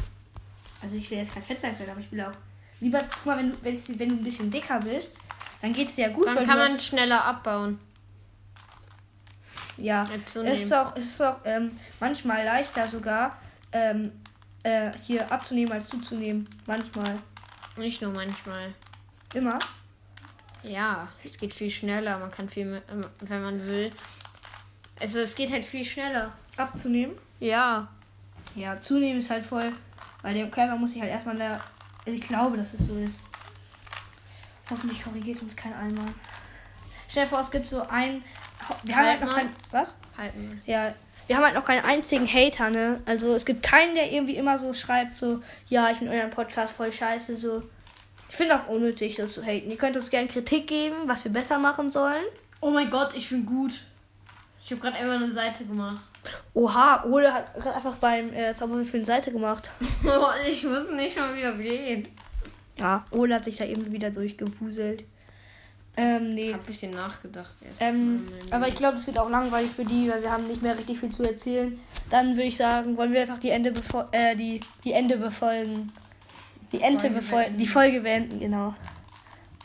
Also 0.82 0.96
ich 0.96 1.10
will 1.10 1.20
jetzt 1.20 1.34
kein 1.34 1.44
Fettsack 1.44 1.78
sein, 1.78 1.90
aber 1.90 2.00
ich 2.00 2.12
will 2.12 2.22
auch 2.22 2.32
lieber, 2.80 3.00
guck 3.00 3.26
mal, 3.26 3.38
wenn 3.38 3.76
du, 3.76 4.00
wenn 4.00 4.10
du 4.10 4.16
ein 4.16 4.24
bisschen 4.24 4.52
dicker 4.52 4.80
bist, 4.80 5.16
dann 5.62 5.74
geht 5.74 5.88
es 5.88 5.96
dir 5.96 6.08
ja 6.08 6.14
gut. 6.14 6.26
Dann 6.28 6.46
kann 6.46 6.58
man 6.58 6.80
schneller 6.80 7.24
abbauen. 7.24 7.80
Ja, 9.82 10.06
es 10.26 10.36
ist 10.36 10.74
auch, 10.74 10.96
ist 10.96 11.22
auch 11.22 11.38
ähm, 11.46 11.72
manchmal 12.00 12.46
leichter 12.46 12.88
sogar, 12.88 13.38
ähm, 13.72 14.12
äh, 14.64 14.92
hier 15.04 15.32
abzunehmen 15.32 15.72
als 15.74 15.90
zuzunehmen. 15.90 16.48
Manchmal. 16.66 17.20
Nicht 17.78 18.02
nur 18.02 18.12
manchmal. 18.12 18.74
Immer. 19.34 19.58
Ja, 20.64 21.08
es 21.24 21.38
geht 21.38 21.54
viel 21.54 21.70
schneller. 21.70 22.20
Man 22.20 22.30
kann 22.30 22.50
viel, 22.50 22.66
mehr, 22.66 22.82
wenn 23.22 23.42
man 23.42 23.66
will. 23.68 23.90
Also 25.00 25.20
es 25.20 25.36
geht 25.36 25.52
halt 25.52 25.66
viel 25.66 25.86
schneller. 25.86 26.32
Abzunehmen. 26.58 27.16
Ja. 27.40 27.88
Ja, 28.56 28.80
zunehmen 28.82 29.20
ist 29.20 29.30
halt 29.30 29.46
voll, 29.46 29.72
weil 30.22 30.34
der 30.34 30.50
Körper 30.52 30.76
muss 30.76 30.92
sich 30.92 31.02
halt 31.02 31.12
erstmal 31.12 31.36
da. 31.36 31.60
Also 32.06 32.12
ich 32.20 32.22
glaube, 32.22 32.58
dass 32.58 32.74
es 32.74 32.88
so 32.88 32.98
ist. 32.98 33.16
Hoffentlich 34.70 35.04
korrigiert 35.04 35.42
uns 35.42 35.56
kein 35.56 35.74
Einmal. 35.74 36.08
Stell 37.08 37.24
dir 37.24 37.30
vor, 37.30 37.40
es 37.42 37.50
gibt 37.52 37.66
so 37.68 37.82
ein. 37.88 38.24
Wir 38.84 38.96
haben 38.96 39.06
Halt 39.06 39.20
halt 39.20 39.22
noch 39.22 39.36
mal. 39.36 39.44
kein. 39.44 39.56
Was? 39.72 39.96
Halten. 40.18 40.62
Ja, 40.66 40.94
wir 41.28 41.36
haben 41.38 41.44
halt 41.46 41.56
noch 41.56 41.66
keinen 41.66 41.86
einzigen 41.86 42.28
Hater, 42.28 42.70
ne? 42.70 43.02
Also 43.06 43.34
es 43.36 43.46
gibt 43.46 43.64
keinen, 43.64 43.96
der 43.96 44.12
irgendwie 44.12 44.36
immer 44.36 44.58
so 44.58 44.74
schreibt, 44.74 45.16
so, 45.16 45.42
ja, 45.68 45.90
ich 45.90 45.98
finde 45.98 46.14
euren 46.14 46.30
Podcast 46.30 46.74
voll 46.74 46.92
scheiße, 46.92 47.38
so. 47.38 47.64
Ich 48.30 48.36
finde 48.38 48.56
auch 48.56 48.68
unnötig, 48.68 49.18
so 49.18 49.26
zu 49.26 49.44
haten. 49.44 49.70
Ihr 49.70 49.78
könnt 49.78 49.98
uns 49.98 50.10
gerne 50.10 50.28
Kritik 50.28 50.68
geben, 50.68 50.96
was 51.06 51.24
wir 51.26 51.32
besser 51.32 51.60
machen 51.60 51.92
sollen. 51.92 52.24
Oh 52.62 52.70
mein 52.70 52.90
Gott, 52.90 53.14
ich 53.16 53.30
bin 53.30 53.46
gut. 53.46 53.72
Ich 54.64 54.72
habe 54.72 54.82
gerade 54.82 54.98
einmal 54.98 55.18
eine 55.18 55.32
Seite 55.32 55.66
gemacht. 55.66 56.06
Oha, 56.54 57.04
Ole 57.06 57.34
hat 57.34 57.54
gerade 57.56 57.76
einfach 57.76 57.96
beim 57.98 58.32
äh, 58.34 58.54
Zauberwürfel 58.56 59.00
eine 59.00 59.06
Seite 59.06 59.32
gemacht. 59.32 59.70
ich 60.50 60.64
wusste 60.64 60.96
nicht 60.96 61.18
mal, 61.18 61.36
wie 61.36 61.42
das 61.42 61.58
geht. 61.60 62.10
Ja, 62.78 63.06
Ole 63.12 63.36
hat 63.36 63.46
sich 63.46 63.58
da 63.58 63.66
eben 63.66 63.92
wieder 63.92 64.12
durchgewuselt. 64.12 65.04
Ähm, 65.98 66.34
nee. 66.34 66.54
Habe 66.54 66.64
ein 66.64 66.66
bisschen 66.66 66.92
nachgedacht 66.92 67.56
erst. 67.62 67.82
Ähm, 67.82 68.26
aber 68.50 68.68
ich 68.68 68.76
glaube, 68.76 68.98
es 68.98 69.08
wird 69.08 69.20
auch 69.20 69.30
langweilig 69.30 69.72
für 69.72 69.84
die, 69.84 70.10
weil 70.10 70.22
wir 70.22 70.32
haben 70.32 70.48
nicht 70.48 70.62
mehr 70.62 70.78
richtig 70.78 71.00
viel 71.00 71.10
zu 71.10 71.24
erzählen. 71.24 71.80
Dann 72.10 72.32
würde 72.32 72.44
ich 72.44 72.58
sagen, 72.58 72.96
wollen 72.96 73.12
wir 73.12 73.22
einfach 73.22 73.40
die 73.40 73.50
Ende 73.50 73.72
befol 73.72 74.08
äh, 74.12 74.36
die, 74.36 74.62
die 74.84 74.94
Ende 74.94 75.18
befolgen. 75.18 75.92
Die 76.72 76.82
Ente 76.82 77.08
Folge 77.08 77.16
befolgen. 77.16 77.58
Die 77.58 77.68
Folge 77.68 78.02
beenden, 78.02 78.40
genau. 78.40 78.74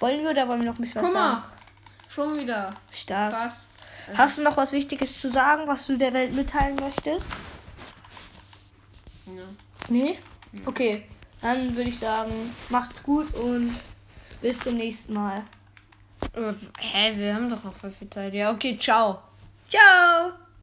Wollen 0.00 0.22
wir 0.22 0.30
oder 0.30 0.48
wollen 0.48 0.62
wir 0.62 0.66
noch 0.66 0.78
ein 0.78 0.82
bisschen 0.82 1.00
was 1.00 1.10
Guck 1.10 1.16
sagen? 1.16 1.32
mal, 1.32 1.44
schon 2.08 2.40
wieder. 2.40 2.70
Stark. 2.90 3.32
Fast. 3.32 3.68
Hast 4.14 4.38
du 4.38 4.42
noch 4.42 4.56
was 4.56 4.72
Wichtiges 4.72 5.20
zu 5.20 5.30
sagen, 5.30 5.62
was 5.66 5.86
du 5.86 5.96
der 5.96 6.12
Welt 6.12 6.34
mitteilen 6.34 6.76
möchtest? 6.76 7.30
Ja. 9.26 9.42
Nee? 9.88 10.18
Okay. 10.64 11.04
Dann 11.42 11.74
würde 11.76 11.90
ich 11.90 11.98
sagen, 11.98 12.32
macht's 12.70 13.02
gut 13.02 13.32
und 13.34 13.72
bis 14.40 14.58
zum 14.60 14.76
nächsten 14.76 15.12
Mal. 15.12 15.42
Äh, 16.36 16.52
Hä, 16.78 17.16
wir 17.16 17.34
haben 17.34 17.50
doch 17.50 17.64
noch 17.64 17.72
voll 17.72 17.90
viel 17.90 18.10
Zeit. 18.10 18.34
Ja, 18.34 18.52
okay, 18.52 18.76
ciao. 18.78 19.22
Ciao! 19.68 20.32